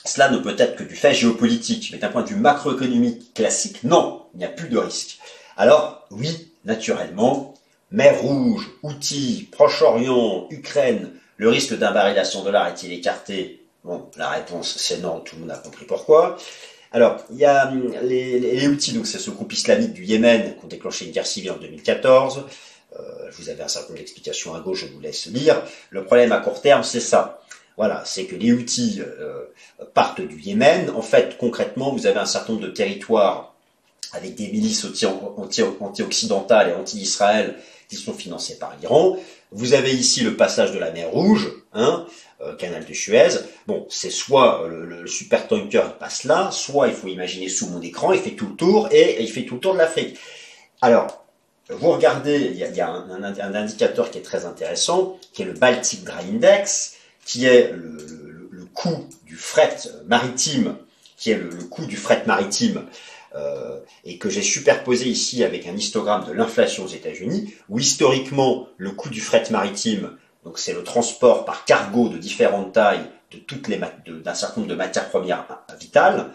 Cela 0.05 0.29
ne 0.29 0.37
peut 0.37 0.55
être 0.57 0.75
que 0.75 0.83
du 0.83 0.95
fait 0.95 1.13
géopolitique, 1.13 1.89
mais 1.91 1.99
d'un 1.99 2.09
point 2.09 2.23
de 2.23 2.29
vue 2.29 2.35
macroéconomique 2.35 3.33
classique, 3.33 3.83
non, 3.83 4.23
il 4.33 4.39
n'y 4.39 4.45
a 4.45 4.49
plus 4.49 4.69
de 4.69 4.77
risque. 4.77 5.19
Alors 5.57 6.07
oui, 6.09 6.51
naturellement, 6.65 7.53
mer 7.91 8.19
Rouge, 8.21 8.67
outils, 8.81 9.47
Proche-Orient, 9.51 10.47
Ukraine, 10.49 11.11
le 11.37 11.49
risque 11.49 11.77
d'invalidation 11.77 12.43
de 12.43 12.49
l'art 12.49 12.67
est-il 12.67 12.91
écarté? 12.91 13.65
Bon, 13.83 14.09
la 14.17 14.29
réponse 14.29 14.75
c'est 14.77 14.99
non, 14.99 15.19
tout 15.19 15.35
le 15.35 15.41
monde 15.41 15.51
a 15.51 15.57
compris 15.57 15.85
pourquoi. 15.85 16.37
Alors, 16.91 17.17
il 17.31 17.37
y 17.37 17.45
a 17.45 17.67
hum, 17.67 17.93
les, 18.03 18.39
les 18.39 18.67
outils, 18.67 18.93
donc 18.93 19.07
c'est 19.07 19.19
ce 19.19 19.29
groupe 19.29 19.53
islamique 19.53 19.93
du 19.93 20.03
Yémen 20.03 20.55
qui 20.57 20.65
ont 20.65 20.67
déclenché 20.67 21.05
une 21.05 21.11
guerre 21.11 21.27
civile 21.27 21.51
en 21.51 21.57
2014. 21.57 22.45
Euh, 22.99 23.01
vous 23.37 23.49
avez 23.49 23.61
un 23.61 23.67
certain 23.67 23.89
nombre 23.89 23.99
d'explications 23.99 24.55
à 24.55 24.59
gauche, 24.59 24.85
je 24.87 24.93
vous 24.93 24.99
laisse 24.99 25.27
lire. 25.27 25.61
Le 25.91 26.03
problème 26.03 26.31
à 26.31 26.37
court 26.37 26.61
terme, 26.61 26.83
c'est 26.83 26.99
ça. 26.99 27.41
Voilà, 27.77 28.03
c'est 28.05 28.25
que 28.25 28.35
les 28.35 28.51
outils 28.51 28.99
euh, 28.99 29.45
partent 29.93 30.21
du 30.21 30.39
Yémen. 30.39 30.89
En 30.89 31.01
fait, 31.01 31.37
concrètement, 31.37 31.93
vous 31.93 32.07
avez 32.07 32.19
un 32.19 32.25
certain 32.25 32.53
nombre 32.53 32.65
de 32.65 32.71
territoires 32.71 33.53
avec 34.11 34.35
des 34.35 34.49
milices 34.49 34.85
anti-occidentales 34.85 36.69
et 36.69 36.73
anti-Israël 36.73 37.55
qui 37.87 37.95
sont 37.95 38.13
financées 38.13 38.57
par 38.57 38.75
l'Iran. 38.79 39.17
Vous 39.51 39.73
avez 39.73 39.93
ici 39.93 40.21
le 40.21 40.35
passage 40.35 40.71
de 40.71 40.79
la 40.79 40.91
mer 40.91 41.09
Rouge, 41.09 41.51
hein, 41.73 42.05
euh, 42.41 42.55
canal 42.55 42.85
de 42.85 42.93
Suez. 42.93 43.29
Bon, 43.67 43.85
c'est 43.89 44.09
soit 44.09 44.65
le, 44.69 44.85
le 44.85 45.07
super 45.07 45.47
tanker 45.47 45.97
passe 45.99 46.23
là, 46.23 46.51
soit 46.51 46.87
il 46.87 46.93
faut 46.93 47.07
imaginer 47.07 47.49
sous 47.49 47.67
mon 47.69 47.81
écran, 47.81 48.13
il 48.13 48.19
fait 48.19 48.31
tout 48.31 48.47
le 48.47 48.55
tour 48.55 48.87
et, 48.91 49.21
il 49.21 49.29
fait 49.29 49.43
tout 49.43 49.55
le 49.55 49.59
tour 49.59 49.73
de 49.73 49.79
l'Afrique. 49.79 50.17
Alors, 50.81 51.25
vous 51.69 51.91
regardez, 51.91 52.51
il 52.53 52.57
y 52.57 52.81
a, 52.81 52.89
un, 52.89 53.55
indicateur 53.55 54.09
qui 54.09 54.17
est 54.17 54.23
très 54.23 54.45
intéressant, 54.45 55.19
qui 55.33 55.43
est 55.43 55.45
le 55.45 55.53
Baltic 55.53 56.03
Dry 56.03 56.29
Index, 56.29 56.95
qui 57.25 57.45
est 57.45 57.71
le, 57.71 58.65
coût 58.73 59.09
du 59.25 59.35
fret 59.35 59.75
maritime, 60.07 60.77
qui 61.17 61.31
est 61.31 61.37
le, 61.37 61.49
coût 61.49 61.85
du 61.85 61.97
fret 61.97 62.23
maritime, 62.25 62.85
euh, 63.35 63.79
et 64.05 64.17
que 64.17 64.29
j'ai 64.29 64.41
superposé 64.41 65.09
ici 65.09 65.43
avec 65.43 65.67
un 65.67 65.75
histogramme 65.75 66.25
de 66.25 66.31
l'inflation 66.31 66.85
aux 66.85 66.87
États-Unis, 66.87 67.53
où 67.67 67.77
historiquement 67.79 68.67
le 68.77 68.91
coût 68.91 69.09
du 69.09 69.19
fret 69.19 69.43
maritime 69.51 70.15
donc 70.49 70.57
c'est 70.57 70.73
le 70.73 70.83
transport 70.83 71.45
par 71.45 71.63
cargo 71.63 72.09
de 72.09 72.17
différentes 72.17 72.73
tailles 72.73 73.05
de 73.29 73.37
toutes 73.37 73.67
les 73.67 73.79
d'un 74.07 74.33
certain 74.33 74.61
nombre 74.61 74.71
de 74.71 74.75
matières 74.75 75.07
premières 75.09 75.45
vitales, 75.79 76.31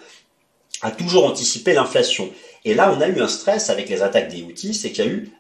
a 0.83 0.93
toujours 0.93 1.27
anticipé 1.27 1.73
l'inflation. 1.73 2.31
Et 2.65 2.75
là, 2.75 2.95
on 2.97 3.01
a 3.01 3.09
eu 3.09 3.21
un 3.21 3.27
stress 3.27 3.71
avec 3.71 3.89
les 3.89 4.03
attaques 4.03 4.29
des 4.29 4.43
Houthis, 4.43 4.75
c'est 4.75 4.93
qu'il 4.93 5.05
y 5.05 5.09
a 5.09 5.11
eu 5.11 5.33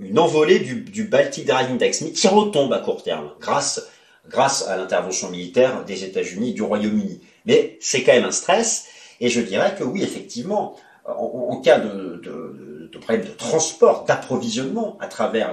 une 0.00 0.18
envolée 0.18 0.58
du, 0.58 0.80
du 0.80 1.04
Baltic 1.04 1.46
Dry 1.46 1.66
Index, 1.66 2.00
mais 2.00 2.10
qui 2.10 2.26
retombe 2.26 2.72
à 2.72 2.80
court 2.80 3.04
terme, 3.04 3.30
grâce, 3.38 3.86
grâce 4.28 4.66
à 4.66 4.76
l'intervention 4.76 5.30
militaire 5.30 5.84
des 5.84 6.02
États-Unis 6.02 6.52
du 6.52 6.62
Royaume-Uni. 6.62 7.20
Mais 7.44 7.78
c'est 7.80 8.02
quand 8.02 8.12
même 8.12 8.24
un 8.24 8.32
stress, 8.32 8.86
et 9.20 9.28
je 9.28 9.40
dirais 9.40 9.76
que 9.78 9.84
oui, 9.84 10.02
effectivement, 10.02 10.74
en, 11.04 11.60
cas 11.60 11.78
de, 11.78 12.20
problème 12.86 13.24
de 13.24 13.30
transport, 13.30 14.04
d'approvisionnement 14.04 14.96
à 15.00 15.06
travers 15.06 15.52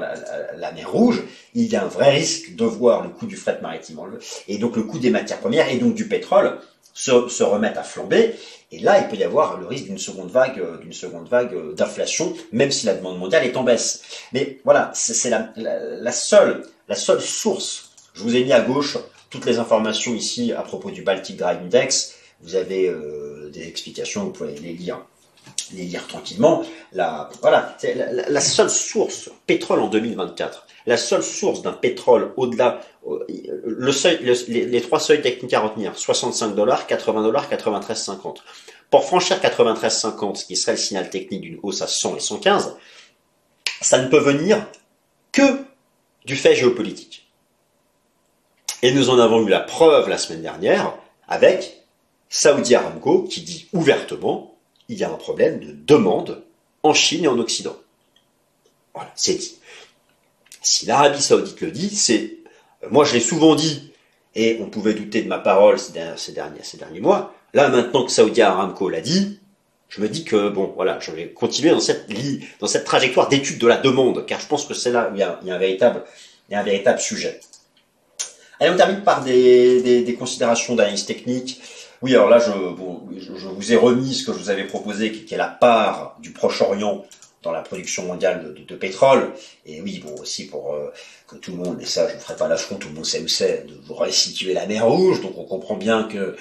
la, 0.57 0.71
mer 0.71 0.91
Rouge, 0.91 1.23
il 1.53 1.65
y 1.65 1.75
a 1.75 1.83
un 1.83 1.87
vrai 1.87 2.11
risque 2.11 2.55
de 2.55 2.65
voir 2.65 3.03
le 3.03 3.09
coût 3.09 3.25
du 3.25 3.35
fret 3.35 3.59
maritime 3.61 3.99
et 4.47 4.57
donc 4.57 4.75
le 4.75 4.83
coût 4.83 4.99
des 4.99 5.09
matières 5.09 5.39
premières 5.39 5.69
et 5.69 5.77
donc 5.77 5.95
du 5.95 6.07
pétrole 6.07 6.59
se, 6.93 7.27
se 7.27 7.43
remettre 7.43 7.79
à 7.79 7.83
flamber. 7.83 8.35
Et 8.71 8.79
là, 8.79 8.99
il 8.99 9.07
peut 9.07 9.15
y 9.15 9.23
avoir 9.23 9.59
le 9.59 9.67
risque 9.67 9.85
d'une 9.85 9.97
seconde 9.97 10.31
vague, 10.31 10.61
d'une 10.81 10.93
seconde 10.93 11.27
vague 11.27 11.75
d'inflation, 11.75 12.33
même 12.51 12.71
si 12.71 12.85
la 12.85 12.95
demande 12.95 13.19
mondiale 13.19 13.45
est 13.45 13.57
en 13.57 13.63
baisse. 13.63 14.03
Mais 14.31 14.59
voilà, 14.63 14.91
c'est 14.93 15.29
la, 15.29 15.51
la, 15.55 16.11
seule, 16.11 16.63
la 16.87 16.95
seule 16.95 17.21
source. 17.21 17.91
Je 18.13 18.23
vous 18.23 18.35
ai 18.35 18.43
mis 18.43 18.53
à 18.53 18.61
gauche 18.61 18.97
toutes 19.29 19.45
les 19.45 19.59
informations 19.59 20.13
ici 20.13 20.53
à 20.53 20.61
propos 20.61 20.91
du 20.91 21.01
Baltic 21.01 21.37
Dry 21.37 21.55
Index. 21.55 22.15
Vous 22.41 22.55
avez 22.55 22.87
euh, 22.87 23.49
des 23.51 23.67
explications, 23.67 24.25
vous 24.25 24.31
pouvez 24.31 24.55
les 24.55 24.73
lire 24.73 25.05
les 25.73 25.83
lire 25.83 26.07
tranquillement. 26.07 26.63
La, 26.91 27.29
voilà, 27.41 27.75
la, 28.27 28.41
seule 28.41 28.69
source, 28.69 29.29
pétrole 29.47 29.79
en 29.79 29.87
2024, 29.87 30.67
la 30.85 30.97
seule 30.97 31.23
source 31.23 31.61
d'un 31.61 31.73
pétrole 31.73 32.33
au-delà, 32.37 32.81
le 33.65 33.91
seuil, 33.91 34.19
les, 34.47 34.81
trois 34.81 34.99
seuils 34.99 35.21
techniques 35.21 35.53
à 35.53 35.61
retenir, 35.61 35.97
65 35.97 36.55
dollars, 36.55 36.87
80 36.87 37.23
dollars, 37.23 37.49
93,50. 37.49 38.37
Pour 38.89 39.05
franchir 39.05 39.39
93,50, 39.39 40.35
ce 40.35 40.45
qui 40.45 40.55
serait 40.55 40.73
le 40.73 40.77
signal 40.77 41.09
technique 41.09 41.41
d'une 41.41 41.59
hausse 41.63 41.81
à 41.81 41.87
100 41.87 42.17
et 42.17 42.19
115, 42.19 42.75
ça 43.81 43.97
ne 43.99 44.07
peut 44.07 44.19
venir 44.19 44.65
que 45.31 45.41
du 46.25 46.35
fait 46.35 46.55
géopolitique. 46.55 47.27
Et 48.81 48.91
nous 48.93 49.09
en 49.09 49.19
avons 49.19 49.45
eu 49.45 49.49
la 49.49 49.61
preuve 49.61 50.09
la 50.09 50.17
semaine 50.17 50.41
dernière 50.41 50.93
avec 51.27 51.85
Saudi 52.29 52.75
Aramco 52.75 53.23
qui 53.23 53.41
dit 53.41 53.69
ouvertement 53.73 54.52
il 54.93 54.99
y 54.99 55.03
a 55.03 55.11
un 55.11 55.15
problème 55.15 55.59
de 55.59 55.71
demande 55.71 56.43
en 56.83 56.93
Chine 56.93 57.25
et 57.25 57.27
en 57.27 57.39
Occident. 57.39 57.75
Voilà, 58.93 59.11
c'est 59.15 59.35
dit. 59.35 59.57
Si 60.61 60.85
l'Arabie 60.85 61.21
Saoudite 61.21 61.59
le 61.61 61.71
dit, 61.71 61.93
c'est 61.93 62.37
moi 62.89 63.05
je 63.05 63.13
l'ai 63.13 63.19
souvent 63.19 63.55
dit 63.55 63.91
et 64.35 64.59
on 64.61 64.69
pouvait 64.69 64.93
douter 64.93 65.21
de 65.21 65.27
ma 65.27 65.39
parole 65.39 65.77
ces 65.79 65.91
derniers, 66.31 66.99
mois. 66.99 67.33
Là 67.53 67.69
maintenant 67.69 68.05
que 68.05 68.11
Saudi 68.11 68.41
Aramco 68.41 68.89
l'a 68.89 69.01
dit, 69.01 69.39
je 69.89 70.01
me 70.01 70.09
dis 70.09 70.23
que 70.23 70.49
bon 70.49 70.71
voilà, 70.75 70.99
je 70.99 71.11
vais 71.11 71.29
continuer 71.29 71.71
dans 71.71 71.79
cette 72.67 72.85
trajectoire 72.85 73.29
d'étude 73.29 73.59
de 73.59 73.67
la 73.67 73.77
demande, 73.77 74.25
car 74.25 74.39
je 74.39 74.47
pense 74.47 74.65
que 74.65 74.73
c'est 74.73 74.91
là 74.91 75.09
où 75.11 75.15
il 75.15 75.19
y 75.19 75.23
a, 75.23 75.39
un 75.43 76.63
véritable 76.63 76.99
sujet. 76.99 77.39
Allez, 78.59 78.71
on 78.71 78.77
termine 78.77 79.01
par 79.01 79.23
des, 79.23 80.15
considérations 80.17 80.75
d'analyse 80.75 81.05
technique. 81.05 81.61
Oui, 82.03 82.13
alors 82.15 82.29
là, 82.29 82.37
je, 82.37 82.51
vous 82.51 83.71
ai 83.71 83.77
remis 83.77 84.13
ce 84.13 84.25
que 84.25 84.33
je 84.33 84.37
vous 84.37 84.49
avais 84.49 84.65
proposé, 84.65 85.13
qui 85.13 85.33
est 85.33 85.37
la 85.37 85.47
part 85.47 86.17
du 86.19 86.31
Proche-Orient 86.31 87.05
dans 87.43 87.53
la 87.53 87.61
production 87.61 88.03
mondiale 88.03 88.53
de, 88.67 88.75
pétrole. 88.75 89.31
Et 89.65 89.79
oui, 89.79 90.03
bon, 90.05 90.13
aussi 90.21 90.47
pour 90.47 90.73
euh, 90.73 90.91
que 91.29 91.37
tout 91.37 91.51
le 91.51 91.57
monde, 91.57 91.81
et 91.81 91.85
ça 91.85 92.09
je 92.09 92.15
ne 92.15 92.19
ferai 92.19 92.35
pas 92.35 92.49
l'affront, 92.49 92.75
tout 92.75 92.89
le 92.89 92.95
monde 92.95 93.05
sait 93.05 93.21
où 93.21 93.29
c'est, 93.29 93.67
de 93.67 93.75
vous 93.85 93.93
resituer 93.93 94.53
la 94.53 94.65
mer 94.65 94.85
Rouge, 94.85 95.21
donc 95.21 95.37
on 95.37 95.45
comprend 95.45 95.77
bien 95.77 96.03
que 96.03 96.35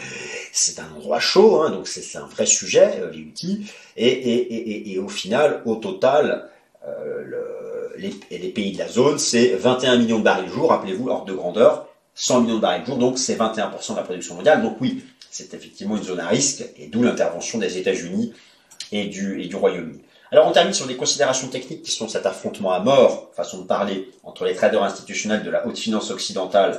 c'est 0.50 0.80
un 0.80 0.88
endroit 0.96 1.20
chaud, 1.20 1.62
hein, 1.62 1.70
donc 1.70 1.86
c'est 1.86 2.18
un 2.18 2.26
vrai 2.26 2.46
sujet, 2.46 2.98
euh, 2.98 3.12
les 3.12 3.20
outils. 3.20 3.70
Et, 3.96 4.08
et, 4.08 4.54
et, 4.54 4.92
et, 4.94 4.98
au 4.98 5.08
final, 5.08 5.62
au 5.64 5.76
total, 5.76 6.48
euh, 6.88 7.22
le, 7.24 7.92
les, 7.98 8.14
les, 8.36 8.48
pays 8.48 8.72
de 8.72 8.78
la 8.78 8.88
zone, 8.88 9.16
c'est 9.16 9.54
21 9.54 9.98
millions 9.98 10.18
de 10.18 10.24
barils 10.24 10.50
jour, 10.50 10.70
rappelez-vous, 10.70 11.08
ordre 11.08 11.26
de 11.26 11.34
grandeur, 11.34 11.86
100 12.14 12.42
millions 12.42 12.56
de 12.56 12.60
barils 12.60 12.84
jour, 12.84 12.96
donc 12.96 13.18
c'est 13.18 13.36
21% 13.36 13.92
de 13.92 13.96
la 13.96 14.02
production 14.02 14.34
mondiale. 14.34 14.62
Donc 14.62 14.76
oui, 14.80 15.04
c'est 15.30 15.54
effectivement 15.54 15.96
une 15.96 16.02
zone 16.02 16.20
à 16.20 16.28
risque, 16.28 16.64
et 16.76 16.88
d'où 16.88 17.02
l'intervention 17.02 17.58
des 17.58 17.78
États-Unis 17.78 18.32
et 18.92 19.06
du, 19.06 19.50
Royaume-Uni. 19.54 20.02
Alors 20.30 20.46
on 20.46 20.52
termine 20.52 20.74
sur 20.74 20.86
des 20.86 20.96
considérations 20.96 21.48
techniques 21.48 21.82
qui 21.82 21.90
sont 21.90 22.08
cet 22.08 22.26
affrontement 22.26 22.72
à 22.72 22.80
mort, 22.80 23.30
façon 23.34 23.62
de 23.62 23.66
parler, 23.66 24.10
entre 24.24 24.44
les 24.44 24.54
traders 24.54 24.82
institutionnels 24.82 25.42
de 25.42 25.50
la 25.50 25.66
haute 25.66 25.78
finance 25.78 26.10
occidentale 26.10 26.78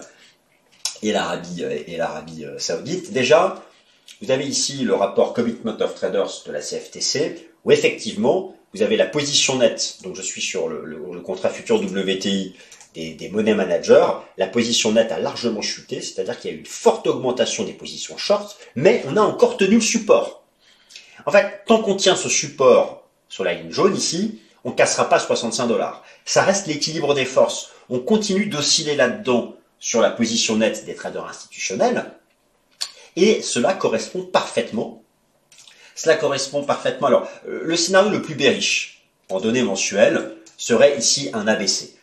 et 1.01 1.11
l'Arabie 1.11 1.63
euh, 1.63 1.83
euh, 2.43 2.59
saoudite. 2.59 3.11
Déjà, 3.11 3.61
vous 4.21 4.31
avez 4.31 4.45
ici 4.45 4.83
le 4.83 4.93
rapport 4.93 5.33
Commitment 5.33 5.79
of 5.81 5.95
Traders 5.95 6.43
de 6.45 6.51
la 6.51 6.61
CFTC, 6.61 7.49
où 7.65 7.71
effectivement, 7.71 8.55
vous 8.73 8.81
avez 8.81 8.97
la 8.97 9.05
position 9.05 9.57
nette, 9.57 9.97
donc 10.03 10.15
je 10.15 10.21
suis 10.21 10.41
sur 10.41 10.67
le, 10.67 11.19
contrat 11.21 11.49
futur 11.49 11.81
WTI 11.81 12.55
des, 12.93 13.13
des 13.13 13.29
monnaies 13.29 13.55
managers, 13.55 14.07
la 14.37 14.47
position 14.47 14.91
nette 14.91 15.11
a 15.11 15.19
largement 15.19 15.61
chuté, 15.61 16.01
c'est-à-dire 16.01 16.39
qu'il 16.39 16.51
y 16.51 16.53
a 16.53 16.57
eu 16.57 16.59
une 16.59 16.65
forte 16.65 17.07
augmentation 17.07 17.63
des 17.63 17.73
positions 17.73 18.17
short, 18.17 18.57
mais 18.75 19.03
on 19.07 19.17
a 19.17 19.21
encore 19.21 19.57
tenu 19.57 19.75
le 19.75 19.81
support. 19.81 20.43
En 21.25 21.31
fait, 21.31 21.63
tant 21.65 21.81
qu'on 21.81 21.95
tient 21.95 22.15
ce 22.15 22.29
support 22.29 23.07
sur 23.29 23.43
la 23.43 23.53
ligne 23.53 23.71
jaune 23.71 23.95
ici, 23.95 24.39
on 24.63 24.71
cassera 24.71 25.09
pas 25.09 25.19
65 25.19 25.67
dollars. 25.67 26.03
Ça 26.25 26.43
reste 26.43 26.67
l'équilibre 26.67 27.13
des 27.13 27.25
forces. 27.25 27.71
On 27.89 27.99
continue 27.99 28.45
d'osciller 28.45 28.95
là-dedans 28.95 29.55
sur 29.79 30.01
la 30.01 30.09
position 30.09 30.55
nette 30.55 30.85
des 30.85 30.95
traders 30.95 31.25
institutionnels. 31.25 32.11
Et 33.15 33.41
cela 33.41 33.73
correspond 33.73 34.23
parfaitement. 34.23 35.03
Cela 35.95 36.15
correspond 36.15 36.63
parfaitement. 36.63 37.07
Alors, 37.07 37.27
euh, 37.47 37.61
le 37.63 37.75
scénario 37.75 38.09
le 38.09 38.21
plus 38.21 38.35
bearish 38.35 39.05
en 39.29 39.39
données 39.39 39.61
mensuelles 39.61 40.35
serait 40.57 40.97
ici 40.97 41.29
un 41.33 41.47
ABC. 41.47 41.95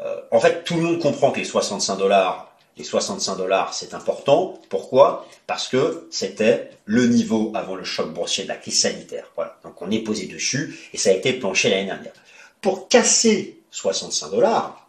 Euh, 0.00 0.20
en 0.30 0.40
fait, 0.40 0.64
tout 0.64 0.74
le 0.74 0.82
monde 0.82 1.00
comprend 1.00 1.30
que 1.30 1.38
les 1.38 1.44
65 1.44 1.96
dollars 1.96 2.54
les 2.76 2.84
65 2.84 3.36
dollars, 3.36 3.72
c'est 3.72 3.94
important. 3.94 4.60
Pourquoi? 4.68 5.26
Parce 5.46 5.68
que 5.68 6.08
c'était 6.10 6.70
le 6.84 7.06
niveau 7.06 7.52
avant 7.54 7.76
le 7.76 7.84
choc 7.84 8.12
boursier 8.12 8.44
de 8.44 8.48
la 8.48 8.56
crise 8.56 8.80
sanitaire. 8.80 9.30
Donc 9.62 9.80
on 9.80 9.90
est 9.90 10.00
posé 10.00 10.26
dessus 10.26 10.88
et 10.92 10.98
ça 10.98 11.10
a 11.10 11.12
été 11.12 11.34
planché 11.34 11.70
l'année 11.70 11.86
dernière. 11.86 12.12
Pour 12.60 12.88
casser 12.88 13.60
65 13.70 14.30
dollars, 14.30 14.88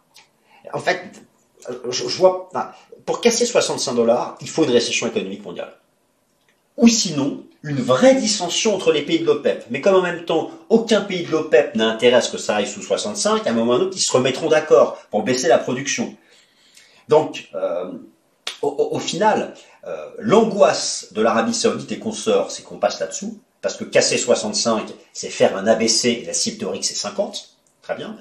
en 0.72 0.80
fait, 0.80 1.00
je, 1.90 2.04
vois, 2.16 2.50
pour 3.04 3.20
casser 3.20 3.46
65 3.46 3.94
dollars, 3.94 4.36
il 4.40 4.48
faut 4.48 4.64
une 4.64 4.70
récession 4.70 5.06
économique 5.06 5.44
mondiale. 5.44 5.74
Ou 6.76 6.88
sinon, 6.88 7.44
une 7.66 7.80
vraie 7.80 8.14
dissension 8.14 8.76
entre 8.76 8.92
les 8.92 9.02
pays 9.02 9.18
de 9.18 9.24
l'OPEP. 9.24 9.66
Mais 9.70 9.80
comme 9.80 9.96
en 9.96 10.00
même 10.00 10.24
temps, 10.24 10.50
aucun 10.68 11.00
pays 11.00 11.24
de 11.24 11.32
l'OPEP 11.32 11.74
n'a 11.74 11.88
intérêt 11.88 12.18
à 12.18 12.20
ce 12.20 12.30
que 12.30 12.38
ça 12.38 12.56
aille 12.56 12.66
sous 12.66 12.80
65, 12.80 13.44
à 13.44 13.50
un 13.50 13.52
moment 13.52 13.72
ou 13.72 13.74
un 13.74 13.80
autre, 13.80 13.96
ils 13.96 14.00
se 14.00 14.12
remettront 14.12 14.48
d'accord 14.48 14.96
pour 15.10 15.24
baisser 15.24 15.48
la 15.48 15.58
production. 15.58 16.16
Donc, 17.08 17.48
euh, 17.56 17.90
au, 18.62 19.00
final, 19.00 19.54
euh, 19.84 20.08
l'angoisse 20.18 21.08
de 21.12 21.20
l'Arabie 21.20 21.54
Saoudite 21.54 21.90
et 21.90 21.98
consorts, 21.98 22.52
c'est 22.52 22.62
qu'on 22.62 22.78
passe 22.78 23.00
là-dessous, 23.00 23.40
parce 23.62 23.76
que 23.76 23.84
casser 23.84 24.16
65, 24.16 24.86
c'est 25.12 25.28
faire 25.28 25.56
un 25.56 25.66
ABC 25.66 26.20
et 26.22 26.24
la 26.24 26.34
cible 26.34 26.58
théorique, 26.58 26.84
c'est 26.84 26.94
50. 26.94 27.56
Très 27.82 27.96
bien. 27.96 28.16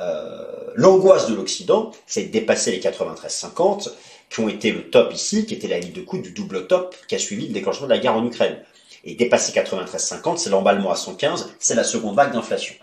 Euh, 0.00 0.44
l'angoisse 0.74 1.28
de 1.28 1.34
l'Occident, 1.36 1.92
c'est 2.06 2.24
de 2.24 2.32
dépasser 2.32 2.72
les 2.72 2.80
93-50, 2.80 3.90
qui 4.28 4.40
ont 4.40 4.48
été 4.48 4.72
le 4.72 4.90
top 4.90 5.12
ici, 5.14 5.46
qui 5.46 5.54
était 5.54 5.68
la 5.68 5.78
ligne 5.78 5.92
de 5.92 6.00
coup 6.00 6.18
du 6.18 6.32
double 6.32 6.66
top 6.66 6.96
qui 7.06 7.14
a 7.14 7.18
suivi 7.18 7.46
le 7.46 7.54
déclenchement 7.54 7.86
de 7.86 7.92
la 7.92 7.98
guerre 7.98 8.14
en 8.14 8.26
Ukraine. 8.26 8.58
Et 9.04 9.14
dépasser 9.14 9.52
93-50, 9.52 10.38
c'est 10.38 10.50
l'emballement 10.50 10.90
à 10.90 10.96
115, 10.96 11.54
c'est 11.58 11.74
la 11.74 11.84
seconde 11.84 12.16
vague 12.16 12.32
d'inflation. 12.32 12.74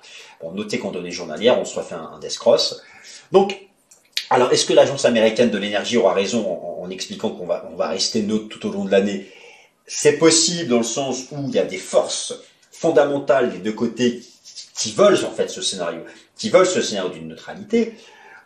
Bon, 0.42 0.52
notez 0.52 0.80
qu'en 0.80 0.92
données 0.92 1.12
journalières, 1.12 1.60
on 1.60 1.66
se 1.66 1.78
refait 1.78 1.96
un, 1.96 2.20
un 2.22 2.28
cross. 2.38 2.82
Donc, 3.32 3.66
alors, 4.30 4.52
est-ce 4.52 4.66
que 4.66 4.74
l'agence 4.74 5.06
américaine 5.06 5.52
de 5.52 5.58
l'énergie 5.58 5.98
aura 5.98 6.14
raison 6.14 6.60
en, 6.82 6.90
expliquant 6.90 7.30
qu'on 7.30 7.46
va, 7.46 7.70
on 7.72 7.76
va 7.76 7.90
rester 7.90 8.22
neutre 8.22 8.48
tout 8.50 8.68
au 8.68 8.72
long 8.72 8.86
de 8.86 8.92
l'année? 8.92 9.28
C'est 9.88 10.18
possible 10.18 10.70
dans 10.70 10.78
le 10.78 10.84
sens 10.84 11.26
où 11.32 11.48
il 11.48 11.54
y 11.54 11.60
a 11.60 11.66
des 11.66 11.78
forces 11.78 12.34
fondamentales 12.72 13.52
des 13.52 13.60
deux 13.60 13.72
côtés 13.72 14.22
qui 14.76 14.92
veulent 14.92 15.24
en 15.26 15.32
fait 15.32 15.50
ce 15.50 15.62
scénario, 15.62 16.02
qui 16.38 16.50
veulent 16.50 16.66
ce 16.66 16.82
scénario 16.82 17.12
d'une 17.12 17.28
neutralité. 17.28 17.94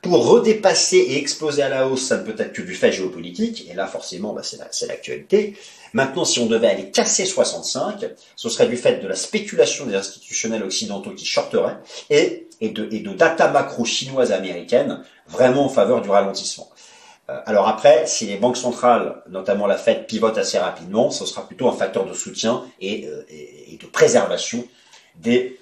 Pour 0.02 0.28
redépasser 0.28 0.98
et 0.98 1.18
exploser 1.18 1.62
à 1.62 1.70
la 1.70 1.88
hausse, 1.88 2.04
ça 2.04 2.18
ne 2.18 2.24
peut 2.24 2.42
être 2.42 2.54
que 2.54 2.62
du 2.62 2.74
fait 2.74 2.92
géopolitique, 2.92 3.68
et 3.70 3.74
là 3.74 3.86
forcément 3.86 4.34
bah, 4.34 4.42
c'est 4.44 4.88
l'actualité. 4.88 5.56
Maintenant, 5.94 6.24
si 6.24 6.40
on 6.40 6.46
devait 6.46 6.68
aller 6.68 6.92
casser 6.92 7.26
65, 7.26 8.06
ce 8.36 8.50
serait 8.50 8.68
du 8.68 8.78
fait 8.78 9.00
de 9.02 9.08
la 9.08 9.16
spéculation 9.16 9.86
des 9.86 9.96
institutionnels 9.96 10.64
occidentaux 10.64 11.12
qui 11.12 11.26
shorteraient 11.26 11.78
et, 12.10 12.48
de, 12.62 13.14
data 13.14 13.50
macro 13.50 13.86
chinoises 13.86 14.32
américaines 14.32 15.04
vraiment 15.28 15.66
en 15.66 15.70
faveur 15.70 16.02
du 16.02 16.10
ralentissement. 16.10 16.70
Euh, 17.30 17.40
alors 17.46 17.68
après, 17.68 18.06
si 18.06 18.26
les 18.26 18.38
banques 18.38 18.58
centrales, 18.58 19.22
notamment 19.30 19.68
la 19.68 19.78
Fed, 19.78 20.06
pivotent 20.08 20.38
assez 20.38 20.60
rapidement, 20.60 21.12
ce 21.12 21.26
sera 21.26 21.46
plutôt 21.48 21.68
un 21.68 21.74
facteur 21.74 22.06
de 22.06 22.14
soutien 22.14 22.64
et, 22.80 23.08
euh, 23.08 23.24
et, 23.30 23.78
de 23.78 23.86
préservation 23.86 24.66
des 25.16 25.60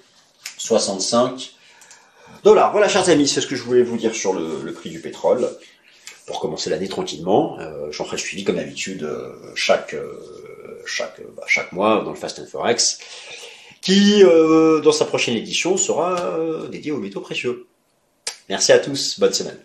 65 0.58 1.52
dollars. 2.44 2.72
Voilà, 2.72 2.88
chers 2.88 3.08
amis, 3.08 3.28
c'est 3.28 3.40
ce 3.40 3.46
que 3.46 3.56
je 3.56 3.62
voulais 3.62 3.82
vous 3.82 3.96
dire 3.96 4.14
sur 4.14 4.32
le, 4.32 4.72
prix 4.72 4.90
du 4.90 5.00
pétrole 5.00 5.48
pour 6.26 6.40
commencer 6.40 6.70
l'année 6.70 6.88
tranquillement. 6.88 7.58
Euh, 7.60 7.90
J'en 7.90 8.04
ferai 8.04 8.18
suivi 8.18 8.44
comme 8.44 8.56
d'habitude 8.56 9.02
euh, 9.02 9.32
chaque 9.54 9.94
euh, 9.94 10.82
chaque 10.86 11.20
bah, 11.36 11.44
chaque 11.46 11.72
mois 11.72 12.02
dans 12.04 12.10
le 12.10 12.16
Fast 12.16 12.38
and 12.38 12.46
Forex, 12.46 12.98
qui 13.80 14.22
dans 14.22 14.92
sa 14.92 15.04
prochaine 15.04 15.36
édition 15.36 15.76
sera 15.76 16.16
dédié 16.70 16.92
aux 16.92 16.98
métaux 16.98 17.20
précieux. 17.20 17.66
Merci 18.48 18.72
à 18.72 18.78
tous, 18.78 19.20
bonne 19.20 19.32
semaine. 19.34 19.58